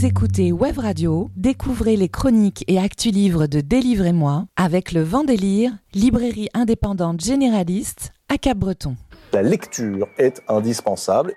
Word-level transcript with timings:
Vous 0.00 0.06
écoutez 0.06 0.50
Web 0.50 0.78
Radio, 0.78 1.30
découvrez 1.36 1.94
les 1.94 2.08
chroniques 2.08 2.64
et 2.68 2.78
actus 2.78 3.12
livres 3.12 3.46
de 3.46 3.60
Délivrez-moi 3.60 4.46
avec 4.56 4.92
le 4.92 5.02
Vendélire, 5.02 5.72
librairie 5.92 6.48
indépendante 6.54 7.20
généraliste 7.20 8.10
à 8.30 8.38
Cap-Breton. 8.38 8.96
La 9.34 9.42
lecture 9.42 10.08
est 10.16 10.40
indispensable. 10.48 11.34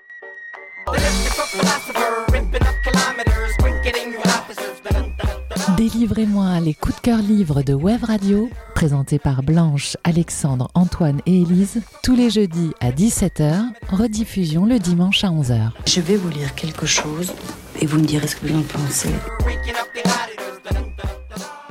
Délivrez-moi 5.76 6.62
les 6.62 6.74
coups 6.74 6.96
de 6.96 7.02
cœur 7.02 7.18
livres 7.18 7.64
de 7.64 7.74
Web 7.74 8.06
Radio, 8.06 8.50
présentés 8.76 9.20
par 9.20 9.44
Blanche, 9.44 9.98
Alexandre, 10.06 10.70
Antoine 10.74 11.20
et 11.26 11.42
Élise, 11.42 11.82
tous 12.02 12.16
les 12.16 12.30
jeudis 12.30 12.72
à 12.80 12.92
17h, 12.92 13.62
rediffusion 13.90 14.66
le 14.66 14.80
dimanche 14.80 15.26
à 15.26 15.32
11h. 15.32 15.72
Je 15.86 16.00
vais 16.00 16.16
vous 16.16 16.30
lire 16.30 16.56
quelque 16.56 16.86
chose 16.86 17.34
et 17.82 17.86
vous 17.86 18.00
me 18.00 18.06
direz 18.06 18.28
ce 18.28 18.36
que 18.36 18.48
vous 18.48 18.58
en 18.58 18.64
pensez. 18.64 19.10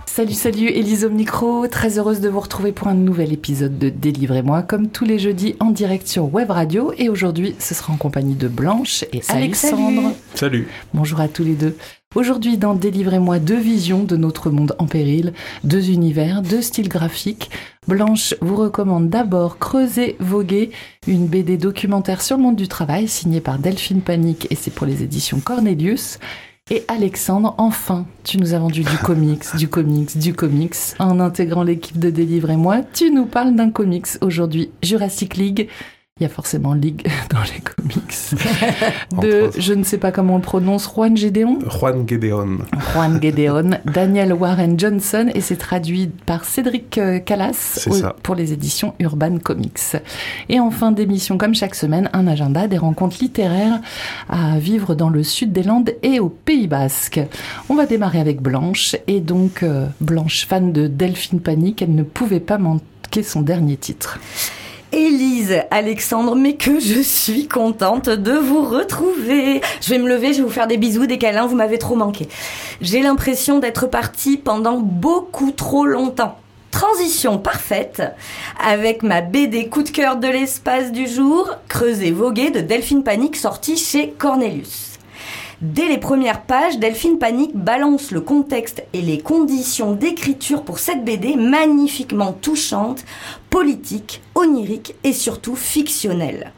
Salut, 0.07 0.35
salut, 0.35 0.69
Élise 0.69 1.07
au 1.07 1.11
micro, 1.11 1.67
très 1.69 1.99
heureuse 1.99 2.21
de 2.21 2.29
vous 2.29 2.41
retrouver 2.41 2.73
pour 2.73 2.89
un 2.89 2.95
nouvel 2.95 3.33
épisode 3.33 3.79
de 3.79 3.89
Délivrez-moi, 3.89 4.62
comme 4.62 4.89
tous 4.89 5.07
les 5.07 5.19
jeudis 5.19 5.57
en 5.59 5.71
direct 5.71 6.07
sur 6.07 6.33
Web 6.35 6.51
Radio. 6.51 6.93
Et 6.99 7.09
aujourd'hui, 7.09 7.57
ce 7.59 7.75
sera 7.75 7.95
en 7.95 7.97
compagnie 7.97 8.35
de 8.35 8.47
Blanche 8.47 9.05
et 9.15 9.23
Alexandre. 9.29 10.12
Salut. 10.35 10.69
Bonjour 10.93 11.19
à 11.19 11.29
tous 11.29 11.45
les 11.45 11.55
deux. 11.55 11.77
Aujourd'hui, 12.15 12.59
dans 12.59 12.75
Délivrez-moi, 12.75 13.39
deux 13.39 13.59
visions 13.59 14.05
de 14.05 14.19
notre 14.19 14.51
monde 14.51 14.77
en 14.79 14.87
péril, 14.87 15.33
deux 15.65 15.91
univers, 15.91 16.43
deux 16.43 16.61
styles 16.61 16.91
graphiques. 16.91 17.51
Blanche 17.89 18.34
vous 18.43 18.57
recommande 18.57 19.09
d'abord 19.09 19.59
Creuser, 19.59 20.17
Voguer, 20.20 20.73
une 21.06 21.27
BD 21.27 21.56
documentaire 21.56 22.20
sur 22.20 22.37
le 22.37 22.43
monde 22.43 22.56
du 22.56 22.69
travail 22.69 23.09
signée 23.09 23.41
par 23.41 23.59
Delphine 23.59 24.03
Panique 24.03 24.47
et 24.51 24.56
c'est 24.56 24.70
pour 24.70 24.87
les 24.87 25.03
éditions 25.03 25.41
Cornelius. 25.41 26.19
Et 26.70 26.84
Alexandre, 26.87 27.55
enfin, 27.56 28.05
tu 28.25 28.37
nous 28.37 28.53
as 28.53 28.59
vendu 28.59 28.83
du 28.83 28.97
comics, 29.03 29.56
du 29.56 29.69
comics, 29.69 30.19
du 30.19 30.34
comics. 30.34 30.77
En 30.98 31.19
intégrant 31.19 31.62
l'équipe 31.62 31.98
de 31.98 32.11
Délivrez-moi, 32.11 32.83
tu 32.92 33.11
nous 33.11 33.25
parles 33.25 33.55
d'un 33.56 33.70
comics 33.70 34.09
aujourd'hui, 34.20 34.70
Jurassic 34.83 35.37
League. 35.37 35.70
Il 36.23 36.27
y 36.27 36.28
a 36.28 36.28
forcément 36.28 36.73
League 36.75 37.05
dans 37.31 37.42
les 37.42 37.61
comics. 37.61 38.15
De, 39.20 39.51
je 39.59 39.73
ne 39.73 39.83
sais 39.83 39.98
pas 39.98 40.12
comment 40.12 40.34
on 40.34 40.37
le 40.37 40.42
prononce, 40.42 40.89
Juan 40.89 41.17
Gedeon 41.17 41.59
Juan 41.69 42.09
Gedeon. 42.09 42.59
Juan 42.95 43.19
Gedeon, 43.20 43.70
Daniel 43.92 44.33
Warren 44.33 44.78
Johnson, 44.78 45.28
et 45.34 45.41
c'est 45.41 45.56
traduit 45.56 46.12
par 46.25 46.45
Cédric 46.45 46.97
euh, 46.98 47.19
Callas 47.19 47.89
pour 48.23 48.37
les 48.37 48.53
éditions 48.53 48.95
Urban 49.00 49.39
Comics. 49.39 49.97
Et 50.48 50.61
en 50.61 50.70
fin 50.70 50.93
d'émission, 50.93 51.39
comme 51.39 51.56
chaque 51.56 51.75
semaine, 51.75 52.09
un 52.12 52.28
agenda 52.28 52.69
des 52.69 52.78
rencontres 52.78 53.17
littéraires 53.20 53.81
à 54.28 54.61
vivre 54.61 54.95
dans 54.95 55.11
le 55.11 55.25
sud 55.25 55.53
des 55.53 55.65
Landes 55.65 55.91
et 56.05 56.20
au 56.20 56.28
Pays 56.28 56.69
Basque. 56.69 57.20
On 57.69 57.75
va 57.75 57.87
démarrer 57.87 58.20
avec 58.20 58.41
Blanche, 58.41 58.95
et 59.09 59.19
donc 59.19 59.65
euh, 59.65 59.89
Blanche, 60.00 60.47
fan 60.47 60.73
de 60.73 60.87
Delphine 60.87 61.41
Panique, 61.41 61.83
elle 61.83 61.97
ne 61.97 62.05
pouvait 62.05 62.39
pas 62.39 62.59
manquer 62.59 63.25
son 63.25 63.43
dernier 63.43 63.77
titre. 63.77 64.20
Élise, 64.93 65.62
Alexandre, 65.71 66.35
mais 66.37 66.57
que 66.57 66.79
je 66.79 67.01
suis 67.01 67.48
contente 67.48 68.11
de 68.11 68.33
vous 68.33 68.62
retrouver. 68.62 69.62
Je 69.81 69.89
vais 69.89 69.99
me 69.99 70.07
lever, 70.07 70.34
je 70.34 70.39
vais 70.39 70.45
vous 70.45 70.51
faire 70.51 70.67
des 70.67 70.77
bisous, 70.77 71.07
des 71.07 71.17
câlins, 71.17 71.47
vous 71.47 71.57
m'avez 71.57 71.79
trop 71.79 71.97
manqué. 71.97 72.29
J'ai 72.83 73.01
l'impression 73.01 73.59
d'être 73.59 73.87
partie 73.87 74.37
pendant 74.37 74.79
beaucoup 74.79 75.51
trop 75.51 75.87
longtemps. 75.87 76.39
Transition 76.71 77.39
parfaite 77.39 78.03
avec 78.62 79.03
ma 79.03 79.23
BD 79.23 79.69
coup 79.69 79.83
de 79.83 79.91
cœur 79.91 80.17
de 80.17 80.29
l'espace 80.29 80.93
du 80.93 81.06
jour, 81.06 81.49
Creuser 81.69 82.11
voguer 82.11 82.51
de 82.51 82.61
Delphine 82.61 83.03
Panique 83.03 83.37
sortie 83.37 83.79
chez 83.79 84.11
Cornelius. 84.11 84.92
Dès 85.63 85.87
les 85.87 85.99
premières 85.99 86.43
pages, 86.43 86.81
Delphine 86.81 87.21
Panique 87.21 87.55
balance 87.55 88.11
le 88.11 88.21
contexte 88.21 88.83
et 88.93 89.01
les 89.01 89.21
conditions 89.21 89.93
d'écriture 89.93 90.65
pour 90.65 90.81
cette 90.81 91.05
BD 91.05 91.37
magnifiquement 91.37 92.33
touchante, 92.33 93.05
politique, 93.49 94.22
onirique 94.34 94.97
et 95.05 95.12
surtout 95.12 95.55
fictionnelle. 95.55 96.51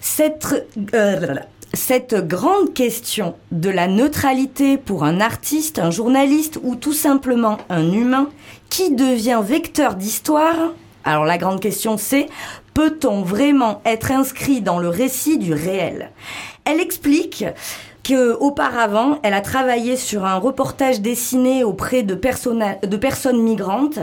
Cette, 0.00 0.66
euh, 0.94 1.34
cette 1.74 2.26
grande 2.26 2.72
question 2.72 3.34
de 3.50 3.68
la 3.68 3.86
neutralité 3.86 4.78
pour 4.78 5.04
un 5.04 5.20
artiste, 5.20 5.78
un 5.78 5.90
journaliste 5.90 6.58
ou 6.62 6.74
tout 6.74 6.94
simplement 6.94 7.58
un 7.68 7.92
humain 7.92 8.30
qui 8.70 8.92
devient 8.92 9.42
vecteur 9.44 9.94
d'histoire, 9.94 10.72
alors 11.04 11.26
la 11.26 11.36
grande 11.36 11.60
question 11.60 11.98
c'est, 11.98 12.28
peut-on 12.74 13.22
vraiment 13.22 13.80
être 13.84 14.10
inscrit 14.10 14.60
dans 14.60 14.78
le 14.78 14.88
récit 14.88 15.38
du 15.38 15.52
réel? 15.52 16.10
Elle 16.64 16.80
explique 16.80 17.44
que 18.04 18.34
auparavant, 18.34 19.18
elle 19.22 19.34
a 19.34 19.40
travaillé 19.40 19.96
sur 19.96 20.24
un 20.24 20.36
reportage 20.36 21.00
dessiné 21.00 21.64
auprès 21.64 22.02
de 22.02 22.14
personnes 22.14 23.42
migrantes 23.42 24.00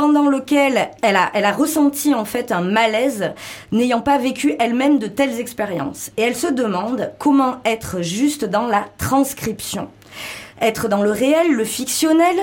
pendant 0.00 0.30
lequel 0.30 0.88
elle 1.02 1.16
a, 1.16 1.30
elle 1.34 1.44
a 1.44 1.52
ressenti 1.52 2.14
en 2.14 2.24
fait 2.24 2.52
un 2.52 2.62
malaise 2.62 3.32
n'ayant 3.70 4.00
pas 4.00 4.16
vécu 4.16 4.54
elle-même 4.58 4.98
de 4.98 5.06
telles 5.06 5.38
expériences. 5.38 6.10
Et 6.16 6.22
elle 6.22 6.36
se 6.36 6.46
demande 6.46 7.12
comment 7.18 7.56
être 7.66 8.00
juste 8.00 8.46
dans 8.46 8.66
la 8.66 8.86
transcription. 8.96 9.88
Être 10.60 10.88
dans 10.88 11.02
le 11.02 11.10
réel, 11.10 11.52
le 11.52 11.64
fictionnel, 11.64 12.36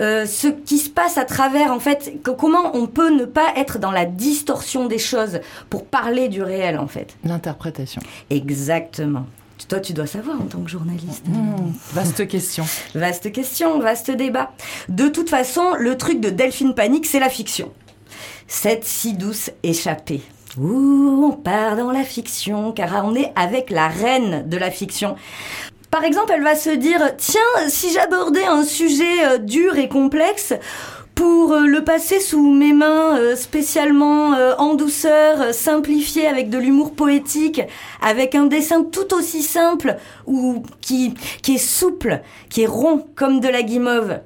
euh, 0.00 0.26
ce 0.26 0.48
qui 0.48 0.78
se 0.78 0.90
passe 0.90 1.16
à 1.18 1.24
travers 1.24 1.72
en 1.72 1.80
fait, 1.80 2.20
que- 2.22 2.30
comment 2.30 2.74
on 2.76 2.86
peut 2.86 3.10
ne 3.10 3.24
pas 3.24 3.52
être 3.56 3.78
dans 3.78 3.90
la 3.90 4.04
distorsion 4.04 4.86
des 4.86 4.98
choses 4.98 5.40
pour 5.70 5.86
parler 5.86 6.28
du 6.28 6.42
réel 6.42 6.78
en 6.78 6.86
fait. 6.86 7.16
L'interprétation. 7.24 8.02
Exactement. 8.30 9.26
Toi, 9.68 9.80
tu 9.80 9.94
dois 9.94 10.06
savoir 10.06 10.38
en 10.40 10.44
tant 10.44 10.60
que 10.60 10.68
journaliste. 10.68 11.26
Mmh, 11.26 11.72
vaste 11.94 12.28
question. 12.28 12.64
Vaste 12.94 13.32
question, 13.32 13.78
vaste 13.78 14.10
débat. 14.10 14.50
De 14.90 15.08
toute 15.08 15.30
façon, 15.30 15.62
le 15.78 15.96
truc 15.96 16.20
de 16.20 16.28
Delphine 16.28 16.74
Panique, 16.74 17.06
c'est 17.06 17.20
la 17.20 17.30
fiction. 17.30 17.72
Cette 18.46 18.84
si 18.84 19.14
douce 19.14 19.50
échappée. 19.62 20.20
Ouh, 20.58 21.30
on 21.30 21.32
part 21.32 21.76
dans 21.76 21.90
la 21.90 22.04
fiction, 22.04 22.72
car 22.72 23.04
on 23.06 23.14
est 23.14 23.32
avec 23.36 23.70
la 23.70 23.88
reine 23.88 24.46
de 24.48 24.56
la 24.58 24.70
fiction. 24.70 25.16
Par 25.94 26.02
exemple, 26.02 26.32
elle 26.34 26.42
va 26.42 26.56
se 26.56 26.70
dire, 26.70 27.12
tiens, 27.16 27.40
si 27.68 27.92
j'abordais 27.92 28.44
un 28.44 28.64
sujet 28.64 29.24
euh, 29.26 29.38
dur 29.38 29.78
et 29.78 29.88
complexe, 29.88 30.52
pour 31.14 31.52
euh, 31.52 31.66
le 31.66 31.84
passer 31.84 32.18
sous 32.18 32.50
mes 32.50 32.72
mains 32.72 33.16
euh, 33.16 33.36
spécialement 33.36 34.30
en 34.58 34.74
douceur, 34.74 35.54
simplifié 35.54 36.26
avec 36.26 36.50
de 36.50 36.58
l'humour 36.58 36.96
poétique, 36.96 37.62
avec 38.02 38.34
un 38.34 38.46
dessin 38.46 38.82
tout 38.82 39.14
aussi 39.14 39.40
simple 39.44 39.94
ou 40.26 40.64
qui 40.80 41.14
qui 41.42 41.54
est 41.54 41.58
souple, 41.58 42.22
qui 42.50 42.62
est 42.62 42.66
rond 42.66 43.06
comme 43.14 43.38
de 43.38 43.46
la 43.46 43.62
guimauve. 43.62 44.18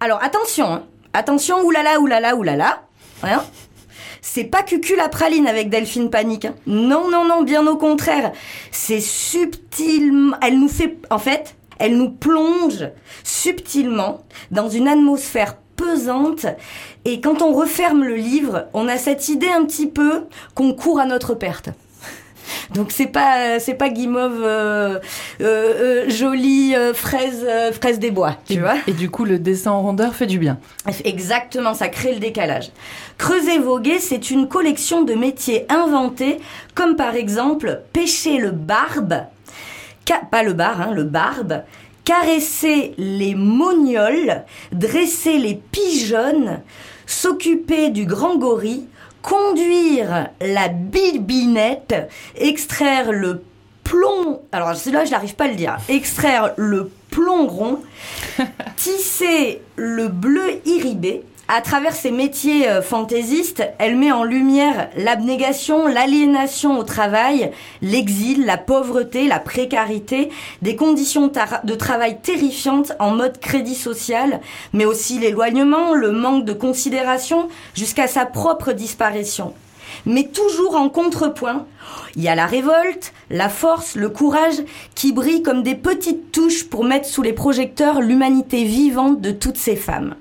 Alors 0.00 0.22
attention, 0.22 0.72
hein. 0.72 0.84
attention, 1.12 1.60
oulala, 1.60 2.00
oulala, 2.00 2.34
oulala, 2.34 2.82
hein? 3.24 3.42
C'est 4.22 4.44
pas 4.44 4.62
cucul 4.62 4.96
la 4.96 5.08
praline 5.08 5.46
avec 5.46 5.70
Delphine 5.70 6.10
Panique. 6.10 6.44
hein. 6.44 6.54
Non, 6.66 7.10
non, 7.10 7.24
non, 7.24 7.42
bien 7.42 7.66
au 7.66 7.76
contraire. 7.76 8.32
C'est 8.70 9.00
subtilement. 9.00 10.36
Elle 10.42 10.58
nous 10.58 10.68
fait. 10.68 10.98
En 11.10 11.18
fait, 11.18 11.56
elle 11.78 11.96
nous 11.96 12.10
plonge 12.10 12.88
subtilement 13.24 14.22
dans 14.50 14.68
une 14.68 14.88
atmosphère 14.88 15.56
pesante. 15.76 16.46
Et 17.06 17.20
quand 17.20 17.40
on 17.40 17.52
referme 17.54 18.04
le 18.04 18.16
livre, 18.16 18.66
on 18.74 18.88
a 18.88 18.98
cette 18.98 19.28
idée 19.28 19.48
un 19.48 19.64
petit 19.64 19.86
peu 19.86 20.24
qu'on 20.54 20.74
court 20.74 21.00
à 21.00 21.06
notre 21.06 21.34
perte. 21.34 21.70
Donc 22.74 22.92
c'est 22.92 23.06
pas 23.06 23.58
c'est 23.58 23.74
pas 23.74 23.88
guimauve 23.88 24.42
euh, 24.42 24.98
euh, 25.40 26.04
euh, 26.06 26.10
jolie 26.10 26.74
fraise 26.94 27.46
fraise 27.72 27.98
des 27.98 28.10
bois, 28.10 28.36
tu 28.46 28.54
et, 28.54 28.58
vois. 28.58 28.76
et 28.86 28.92
du 28.92 29.10
coup, 29.10 29.24
le 29.24 29.38
dessin 29.38 29.72
en 29.72 29.82
rondeur 29.82 30.14
fait 30.14 30.26
du 30.26 30.38
bien. 30.38 30.58
Exactement, 31.04 31.74
ça 31.74 31.88
crée 31.88 32.14
le 32.14 32.20
décalage. 32.20 32.70
Creuser 33.18 33.58
voguer, 33.58 33.98
c'est 33.98 34.30
une 34.30 34.48
collection 34.48 35.02
de 35.02 35.14
métiers 35.14 35.66
inventés, 35.68 36.38
comme 36.74 36.96
par 36.96 37.14
exemple 37.14 37.82
pêcher 37.92 38.38
le 38.38 38.50
barbe, 38.50 39.14
pas 40.30 40.42
le 40.42 40.52
bar, 40.52 40.80
hein, 40.80 40.92
le 40.92 41.04
barbe, 41.04 41.62
caresser 42.04 42.94
les 42.98 43.34
mognoles, 43.34 44.44
dresser 44.72 45.38
les 45.38 45.54
pigeonnes, 45.54 46.60
s'occuper 47.06 47.90
du 47.90 48.06
grand 48.06 48.36
gorille, 48.36 48.86
conduire 49.22 50.28
la 50.40 50.68
bibinette, 50.68 52.10
extraire 52.36 53.12
le 53.12 53.42
plomb, 53.84 54.40
alors 54.52 54.74
celui-là 54.76 55.04
je 55.04 55.10
n'arrive 55.10 55.34
pas 55.34 55.44
à 55.44 55.48
le 55.48 55.54
dire, 55.54 55.78
extraire 55.88 56.52
le 56.56 56.90
plomb 57.10 57.46
rond, 57.46 57.80
tisser 58.76 59.60
le 59.76 60.08
bleu 60.08 60.60
irribé. 60.64 61.22
À 61.52 61.62
travers 61.62 61.96
ses 61.96 62.12
métiers 62.12 62.70
euh, 62.70 62.80
fantaisistes, 62.80 63.64
elle 63.78 63.96
met 63.96 64.12
en 64.12 64.22
lumière 64.22 64.88
l'abnégation, 64.96 65.88
l'aliénation 65.88 66.78
au 66.78 66.84
travail, 66.84 67.50
l'exil, 67.82 68.46
la 68.46 68.56
pauvreté, 68.56 69.26
la 69.26 69.40
précarité, 69.40 70.30
des 70.62 70.76
conditions 70.76 71.26
de 71.64 71.74
travail 71.74 72.20
terrifiantes 72.20 72.92
en 73.00 73.10
mode 73.10 73.40
crédit 73.40 73.74
social, 73.74 74.38
mais 74.72 74.84
aussi 74.84 75.18
l'éloignement, 75.18 75.92
le 75.92 76.12
manque 76.12 76.44
de 76.44 76.52
considération, 76.52 77.48
jusqu'à 77.74 78.06
sa 78.06 78.26
propre 78.26 78.70
disparition. 78.70 79.52
mais 80.06 80.28
toujours 80.28 80.76
en 80.76 80.88
contrepoint. 80.88 81.66
Il 82.14 82.22
y 82.22 82.28
a 82.28 82.36
la 82.36 82.46
révolte, 82.46 83.12
la 83.28 83.48
force, 83.48 83.96
le 83.96 84.08
courage 84.08 84.62
qui 84.94 85.12
brillent 85.12 85.42
comme 85.42 85.64
des 85.64 85.74
petites 85.74 86.30
touches 86.30 86.62
pour 86.62 86.84
mettre 86.84 87.08
sous 87.08 87.22
les 87.22 87.32
projecteurs 87.32 88.00
l'humanité 88.00 88.62
vivante 88.62 89.20
de 89.20 89.32
toutes 89.32 89.58
ces 89.58 89.74
femmes. 89.74 90.14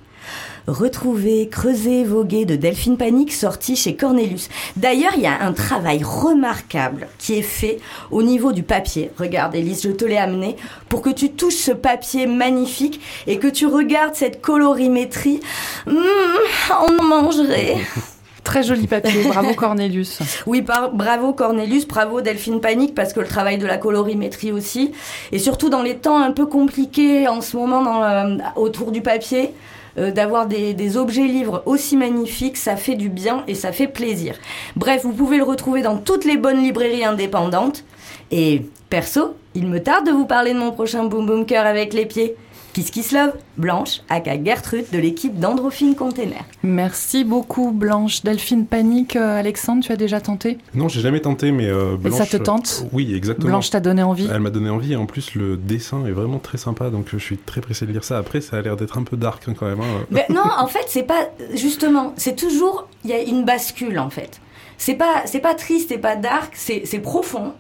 Retrouvez, 0.69 1.49
creusez, 1.49 2.03
voguer 2.03 2.45
de 2.45 2.55
Delphine 2.55 2.95
Panique 2.95 3.33
sorti 3.33 3.75
chez 3.75 3.95
Cornelius. 3.95 4.49
D'ailleurs, 4.77 5.13
il 5.15 5.23
y 5.23 5.27
a 5.27 5.41
un 5.41 5.51
travail 5.51 6.03
remarquable 6.03 7.07
qui 7.17 7.33
est 7.33 7.43
fait 7.43 7.79
au 8.11 8.21
niveau 8.21 8.51
du 8.51 8.61
papier. 8.61 9.09
Regarde, 9.17 9.55
Elise, 9.55 9.81
je 9.81 9.89
te 9.89 10.05
l'ai 10.05 10.17
amené 10.17 10.57
pour 10.87 11.01
que 11.01 11.09
tu 11.09 11.31
touches 11.31 11.55
ce 11.55 11.71
papier 11.71 12.27
magnifique 12.27 13.01
et 13.25 13.39
que 13.39 13.47
tu 13.47 13.65
regardes 13.65 14.13
cette 14.13 14.41
colorimétrie. 14.41 15.39
Mmh, 15.87 15.95
on 16.87 17.03
mangerait. 17.03 17.77
Très 18.43 18.63
joli 18.63 18.87
papier, 18.87 19.23
bravo 19.23 19.53
Cornelius. 19.53 20.19
Oui, 20.47 20.61
bravo 20.61 21.33
Cornelius, 21.33 21.87
bravo 21.87 22.21
Delphine 22.21 22.61
Panique, 22.61 22.95
parce 22.95 23.13
que 23.13 23.19
le 23.19 23.27
travail 23.27 23.57
de 23.57 23.65
la 23.65 23.77
colorimétrie 23.77 24.51
aussi, 24.51 24.91
et 25.31 25.39
surtout 25.39 25.69
dans 25.69 25.83
les 25.83 25.97
temps 25.97 26.19
un 26.19 26.31
peu 26.31 26.45
compliqués 26.45 27.27
en 27.27 27.41
ce 27.41 27.57
moment 27.57 27.81
dans, 27.83 28.03
euh, 28.03 28.37
autour 28.55 28.91
du 28.91 29.01
papier, 29.01 29.53
euh, 29.99 30.11
d'avoir 30.11 30.47
des, 30.47 30.97
objets 30.97 31.27
livres 31.27 31.61
aussi 31.65 31.97
magnifiques, 31.97 32.57
ça 32.57 32.75
fait 32.75 32.95
du 32.95 33.09
bien 33.09 33.43
et 33.47 33.53
ça 33.53 33.71
fait 33.71 33.87
plaisir. 33.87 34.35
Bref, 34.75 35.03
vous 35.03 35.13
pouvez 35.13 35.37
le 35.37 35.43
retrouver 35.43 35.81
dans 35.81 35.97
toutes 35.97 36.25
les 36.25 36.37
bonnes 36.37 36.61
librairies 36.61 37.03
indépendantes. 37.03 37.83
Et 38.31 38.63
perso, 38.89 39.35
il 39.55 39.67
me 39.67 39.81
tarde 39.81 40.07
de 40.07 40.11
vous 40.11 40.25
parler 40.25 40.53
de 40.53 40.59
mon 40.59 40.71
prochain 40.71 41.03
Boom 41.03 41.25
Boom 41.25 41.45
Cœur 41.45 41.65
avec 41.65 41.93
les 41.93 42.05
pieds. 42.05 42.35
Kiss 42.73 42.91
Kiss 42.91 43.11
Love, 43.11 43.33
Blanche, 43.57 44.01
aka 44.09 44.41
Gertrude 44.41 44.85
de 44.91 44.99
l'équipe 44.99 45.39
d'Androphine 45.39 45.95
Container. 45.95 46.43
Merci 46.63 47.23
beaucoup 47.23 47.71
Blanche. 47.71 48.23
Delphine 48.23 48.65
Panique, 48.65 49.15
euh, 49.15 49.39
Alexandre, 49.39 49.83
tu 49.83 49.91
as 49.91 49.95
déjà 49.95 50.21
tenté? 50.21 50.57
Non, 50.75 50.87
j'ai 50.87 51.01
jamais 51.01 51.19
tenté, 51.19 51.51
mais 51.51 51.67
euh, 51.67 51.97
Blanche. 51.97 52.13
Et 52.13 52.17
ça 52.17 52.25
te 52.25 52.37
tente? 52.37 52.85
Oui, 52.93 53.13
exactement. 53.15 53.49
Blanche 53.49 53.71
t'a 53.71 53.79
donné 53.79 54.03
envie? 54.03 54.29
Elle 54.31 54.41
m'a 54.41 54.51
donné 54.51 54.69
envie 54.69 54.93
et 54.93 54.95
en 54.95 55.07
plus 55.07 55.35
le 55.35 55.57
dessin 55.57 56.05
est 56.05 56.11
vraiment 56.11 56.39
très 56.39 56.57
sympa, 56.57 56.89
donc 56.89 57.07
je 57.11 57.17
suis 57.17 57.37
très 57.37 57.61
pressé 57.61 57.85
de 57.85 57.91
lire 57.91 58.03
ça. 58.03 58.17
Après, 58.17 58.41
ça 58.41 58.57
a 58.57 58.61
l'air 58.61 58.75
d'être 58.75 58.97
un 58.97 59.03
peu 59.03 59.17
dark 59.17 59.43
hein, 59.47 59.53
quand 59.57 59.67
même. 59.67 59.81
Hein. 59.81 60.05
Mais 60.11 60.25
non, 60.29 60.43
en 60.57 60.67
fait, 60.67 60.85
c'est 60.87 61.03
pas 61.03 61.29
justement, 61.53 62.13
c'est 62.17 62.35
toujours 62.35 62.87
il 63.03 63.09
y 63.09 63.13
a 63.13 63.21
une 63.21 63.45
bascule 63.45 63.97
en 63.97 64.09
fait. 64.09 64.41
C'est 64.77 64.95
pas 64.95 65.23
c'est 65.25 65.39
pas 65.39 65.55
triste 65.55 65.91
et 65.91 65.97
pas 65.97 66.15
dark, 66.15 66.53
c'est 66.55 66.99
profond 66.99 67.53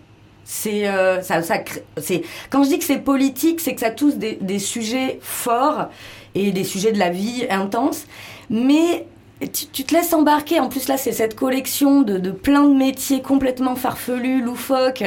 c'est 0.51 0.87
euh, 0.87 1.21
ça, 1.21 1.43
ça 1.43 1.59
c'est 1.97 2.23
quand 2.49 2.63
je 2.63 2.69
dis 2.69 2.79
que 2.79 2.83
c'est 2.83 2.97
politique, 2.97 3.61
c'est 3.61 3.75
que 3.75 3.81
ça 3.81 3.91
touche 3.91 4.15
des, 4.15 4.39
des, 4.41 4.57
sujets 4.57 5.19
forts 5.21 5.89
et 6.33 6.51
des 6.51 6.63
sujets 6.63 6.91
de 6.91 6.97
la 6.97 7.11
vie 7.11 7.45
intense, 7.51 8.05
mais 8.49 9.05
tu, 9.53 9.67
tu 9.67 9.83
te 9.83 9.93
laisses 9.93 10.11
embarquer. 10.11 10.59
En 10.59 10.67
plus 10.67 10.87
là, 10.87 10.97
c'est 10.97 11.11
cette 11.11 11.35
collection 11.35 12.01
de, 12.01 12.17
de, 12.17 12.31
plein 12.31 12.63
de 12.63 12.73
métiers 12.73 13.21
complètement 13.21 13.75
farfelus, 13.75 14.41
loufoques, 14.41 15.03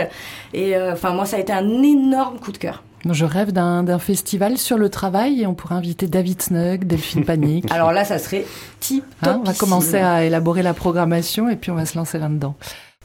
et 0.54 0.76
euh, 0.76 0.92
enfin 0.92 1.10
moi 1.10 1.26
ça 1.26 1.38
a 1.38 1.40
été 1.40 1.52
un 1.52 1.82
énorme 1.82 2.38
coup 2.38 2.52
de 2.52 2.58
cœur. 2.58 2.84
Je 3.10 3.24
rêve 3.24 3.50
d'un 3.50 3.98
festival 3.98 4.58
sur 4.58 4.78
le 4.78 4.90
travail 4.90 5.42
et 5.42 5.48
on 5.48 5.54
pourrait 5.54 5.74
inviter 5.74 6.06
David 6.06 6.40
Snug, 6.40 6.84
Delphine 6.84 7.24
Panique. 7.24 7.68
Alors 7.72 7.90
là, 7.90 8.04
ça 8.04 8.20
serait 8.20 8.46
type. 8.78 9.04
Hein, 9.22 9.40
on 9.40 9.44
va 9.44 9.54
commencer 9.54 9.96
à 9.96 10.22
élaborer 10.22 10.62
la 10.62 10.72
programmation 10.72 11.48
et 11.48 11.56
puis 11.56 11.72
on 11.72 11.74
va 11.74 11.84
se 11.84 11.98
lancer 11.98 12.20
là-dedans. 12.20 12.54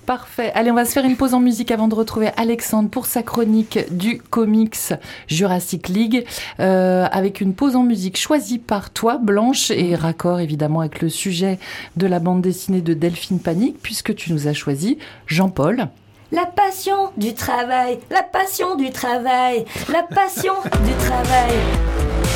Parfait. 0.07 0.53
Allez, 0.55 0.71
on 0.71 0.75
va 0.75 0.85
se 0.85 0.93
faire 0.93 1.03
une 1.03 1.17
pause 1.17 1.33
en 1.33 1.41
musique 1.41 1.69
avant 1.69 1.89
de 1.89 1.93
retrouver 1.93 2.29
Alexandre 2.37 2.89
pour 2.89 3.07
sa 3.07 3.23
chronique 3.23 3.77
du 3.91 4.19
comics 4.19 4.93
Jurassic 5.27 5.89
League, 5.89 6.25
euh, 6.61 7.05
avec 7.11 7.41
une 7.41 7.53
pause 7.53 7.75
en 7.75 7.83
musique 7.83 8.17
choisie 8.17 8.57
par 8.57 8.91
toi, 8.91 9.17
Blanche, 9.17 9.69
et 9.69 9.95
raccord 9.95 10.39
évidemment 10.39 10.79
avec 10.79 11.01
le 11.01 11.09
sujet 11.09 11.59
de 11.97 12.07
la 12.07 12.19
bande 12.19 12.41
dessinée 12.41 12.79
de 12.79 12.93
Delphine 12.93 13.41
Panique, 13.41 13.81
puisque 13.81 14.15
tu 14.15 14.31
nous 14.31 14.47
as 14.47 14.53
choisi 14.53 14.97
Jean-Paul. 15.25 15.89
La 16.31 16.45
passion 16.45 17.11
du 17.17 17.33
travail, 17.33 17.99
la 18.09 18.23
passion 18.23 18.77
du 18.77 18.91
travail, 18.91 19.65
la 19.91 20.03
passion 20.03 20.53
du 20.85 20.93
travail. 21.05 22.26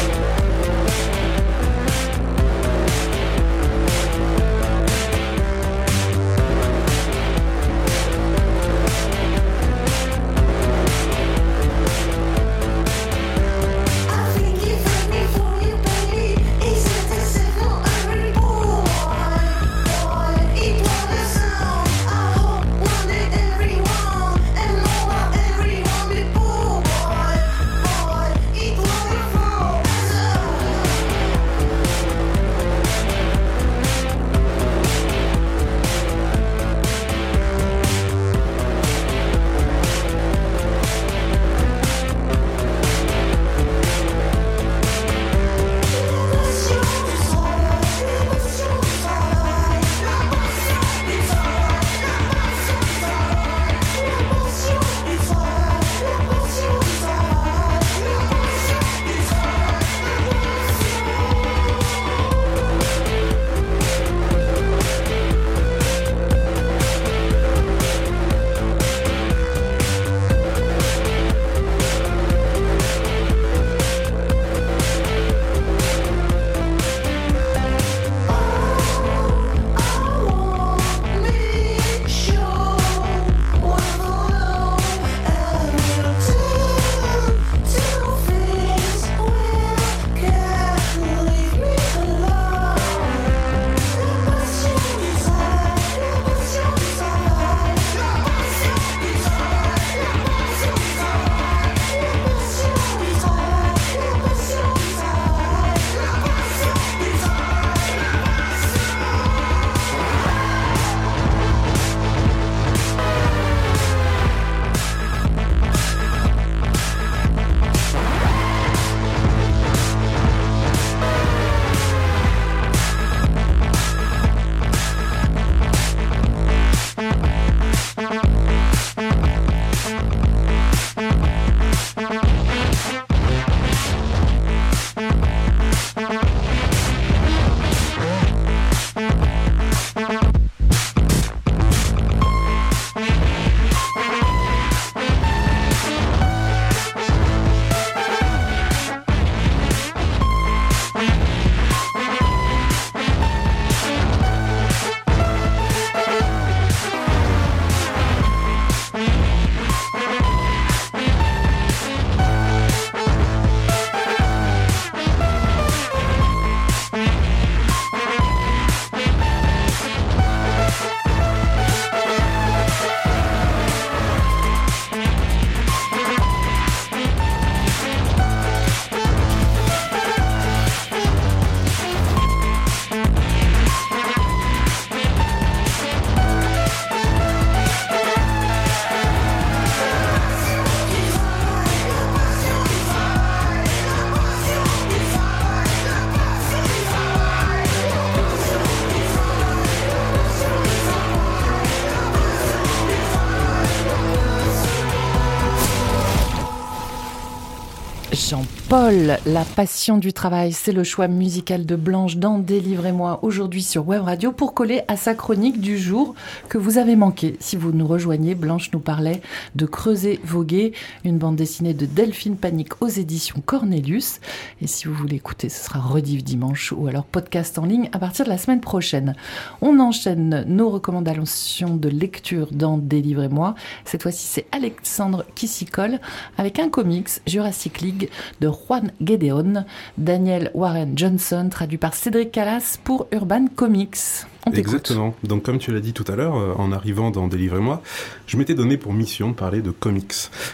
Jean-Paul, 208.72 209.18
la 209.25 209.44
passion 209.44 209.98
du 209.98 210.13
travail, 210.13 210.54
c'est 210.54 210.72
le 210.72 210.86
choix 210.86 211.10
musical 211.10 211.66
de 211.66 211.75
Blanche 211.75 212.16
dans 212.16 212.40
Délivrez-moi 212.40 213.20
aujourd'hui 213.22 213.63
sur 213.63 213.86
Web 213.86 214.04
Radio 214.04 214.32
pour 214.32 214.54
coller 214.54 214.84
à 214.88 214.96
sa 214.96 215.13
chronique 215.13 215.60
du 215.60 215.78
jour 215.78 216.16
que 216.48 216.58
vous 216.58 216.78
avez 216.78 216.96
manqué. 216.96 217.36
Si 217.42 217.58
vous 217.58 217.74
nous 217.74 217.86
rejoignez, 217.86 218.34
Blanche 218.34 218.72
nous 218.72 218.80
parlait 218.80 219.22
de 219.56 219.66
Creuser 219.66 220.22
Voguer, 220.24 220.72
une 221.04 221.18
bande 221.18 221.36
dessinée 221.36 221.74
de 221.74 221.86
Delphine 221.86 222.38
Panique 222.38 222.82
aux 222.82 222.88
éditions 222.88 223.44
Cornelius. 223.46 224.22
Et 224.62 224.68
si 224.68 224.88
vous 224.88 224.94
voulez 224.94 225.18
écouter, 225.18 225.50
ce 225.50 225.66
sera 225.66 225.82
rediff 225.82 226.24
dimanche 226.24 226.72
ou 226.72 226.88
alors 226.88 227.04
podcast 227.04 227.60
en 227.60 227.66
ligne 227.66 227.90
à 227.92 228.00
partir 228.00 228.24
de 228.24 228.30
la 228.30 228.38
semaine 228.38 228.62
prochaine. 228.62 229.18
On 229.62 229.82
enchaîne 229.82 230.46
nos 230.48 230.70
recommandations 230.70 231.75
de 231.75 231.90
lecture 231.90 232.48
dans 232.54 232.78
Délivrez-moi. 232.78 233.54
Cette 233.84 234.04
fois-ci, 234.04 234.25
c'est 234.25 234.46
Alexandre 234.54 235.25
qui 235.36 235.50
s'y 235.50 235.66
colle 235.66 236.00
avec 236.38 236.58
un 236.58 236.70
comics 236.70 237.10
Jurassic 237.28 237.82
League 237.82 238.10
de 238.40 238.48
Juan 238.68 238.91
Gedeon, 239.03 239.65
Daniel 239.98 240.51
Warren 240.53 240.98
Johnson, 240.98 241.50
traduit 241.50 241.77
par 241.77 241.94
Cédric 241.94 242.32
Callas 242.32 242.77
pour 242.84 243.08
Urban 243.12 243.48
Comics. 243.56 244.25
On 244.46 244.51
Exactement. 244.51 245.13
Donc, 245.24 245.44
comme 245.44 245.60
tu 245.60 245.72
l'as 245.72 245.80
dit 245.80 245.94
tout 245.94 246.06
à 246.08 246.15
l'heure, 246.15 246.36
euh, 246.36 246.53
en 246.58 246.72
arrivant 246.72 247.12
dans 247.12 247.27
Délivrez-moi, 247.27 247.82
je 248.25 248.38
m'étais 248.38 248.56
donné 248.56 248.77
pour 248.77 248.94
mission 248.94 249.30
de 249.30 249.36
parler 249.36 249.62
de 249.62 249.72
comics. 249.72 250.13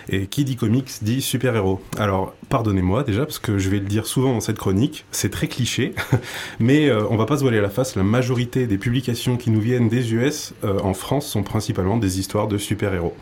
Et 0.10 0.28
qui 0.28 0.44
dit 0.44 0.56
comics 0.56 0.90
dit 1.02 1.22
super-héros. 1.22 1.82
Alors, 1.98 2.34
pardonnez-moi 2.50 3.04
déjà, 3.04 3.26
parce 3.26 3.40
que 3.40 3.58
je 3.58 3.70
vais 3.70 3.80
le 3.80 3.86
dire 3.86 4.06
souvent 4.06 4.34
dans 4.34 4.40
cette 4.40 4.58
chronique, 4.58 5.06
c'est 5.12 5.30
très 5.30 5.48
cliché, 5.48 5.94
mais 6.60 6.90
euh, 6.90 7.04
on 7.10 7.18
va 7.18 7.26
pas 7.26 7.38
se 7.38 7.42
voiler 7.42 7.62
la 7.62 7.70
face, 7.70 7.96
la 7.96 8.04
majorité 8.04 8.68
des 8.68 8.78
publications 8.78 9.38
qui 9.38 9.52
nous 9.52 9.62
viennent 9.62 9.90
des 9.90 10.14
US 10.14 10.54
euh, 10.64 10.80
en 10.80 10.94
France 10.94 11.28
sont 11.28 11.44
principalement 11.44 11.98
des 11.98 12.20
histoires 12.20 12.48
de 12.48 12.58
super-héros. 12.58 13.16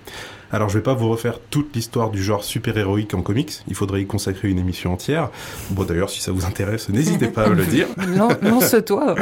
Alors 0.51 0.69
je 0.69 0.77
vais 0.77 0.83
pas 0.83 0.93
vous 0.93 1.09
refaire 1.09 1.39
toute 1.49 1.75
l'histoire 1.75 2.11
du 2.11 2.23
genre 2.23 2.43
super-héroïque 2.43 3.13
en 3.13 3.21
comics, 3.21 3.51
il 3.67 3.75
faudrait 3.75 4.01
y 4.01 4.05
consacrer 4.05 4.49
une 4.49 4.59
émission 4.59 4.93
entière. 4.93 5.29
Bon 5.71 5.83
d'ailleurs 5.83 6.09
si 6.09 6.21
ça 6.21 6.31
vous 6.31 6.45
intéresse, 6.45 6.87
n'hésitez 6.89 7.27
pas 7.27 7.43
à 7.43 7.49
me 7.49 7.55
le 7.55 7.65
dire. 7.65 7.87
non, 8.07 8.29
lance-toi. 8.41 9.15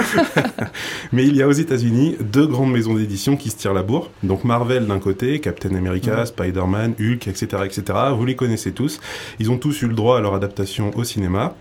Mais 1.11 1.25
il 1.25 1.35
y 1.35 1.41
a 1.41 1.47
aux 1.47 1.53
États-Unis 1.53 2.17
deux 2.19 2.45
grandes 2.45 2.71
maisons 2.71 2.93
d'édition 2.93 3.37
qui 3.37 3.49
se 3.49 3.55
tirent 3.55 3.73
la 3.73 3.83
bourre. 3.83 4.11
Donc 4.21 4.43
Marvel 4.43 4.85
d'un 4.85 4.99
côté, 4.99 5.39
Captain 5.39 5.73
America, 5.75 6.25
Spider-Man, 6.25 6.95
Hulk, 6.99 7.27
etc., 7.27 7.47
etc. 7.65 7.83
Vous 8.15 8.25
les 8.25 8.35
connaissez 8.35 8.73
tous. 8.73 8.99
Ils 9.39 9.49
ont 9.49 9.57
tous 9.57 9.81
eu 9.81 9.87
droit 9.93 10.17
à 10.17 10.21
leur 10.21 10.33
adaptation 10.33 10.91
au 10.95 11.03
cinéma. 11.03 11.55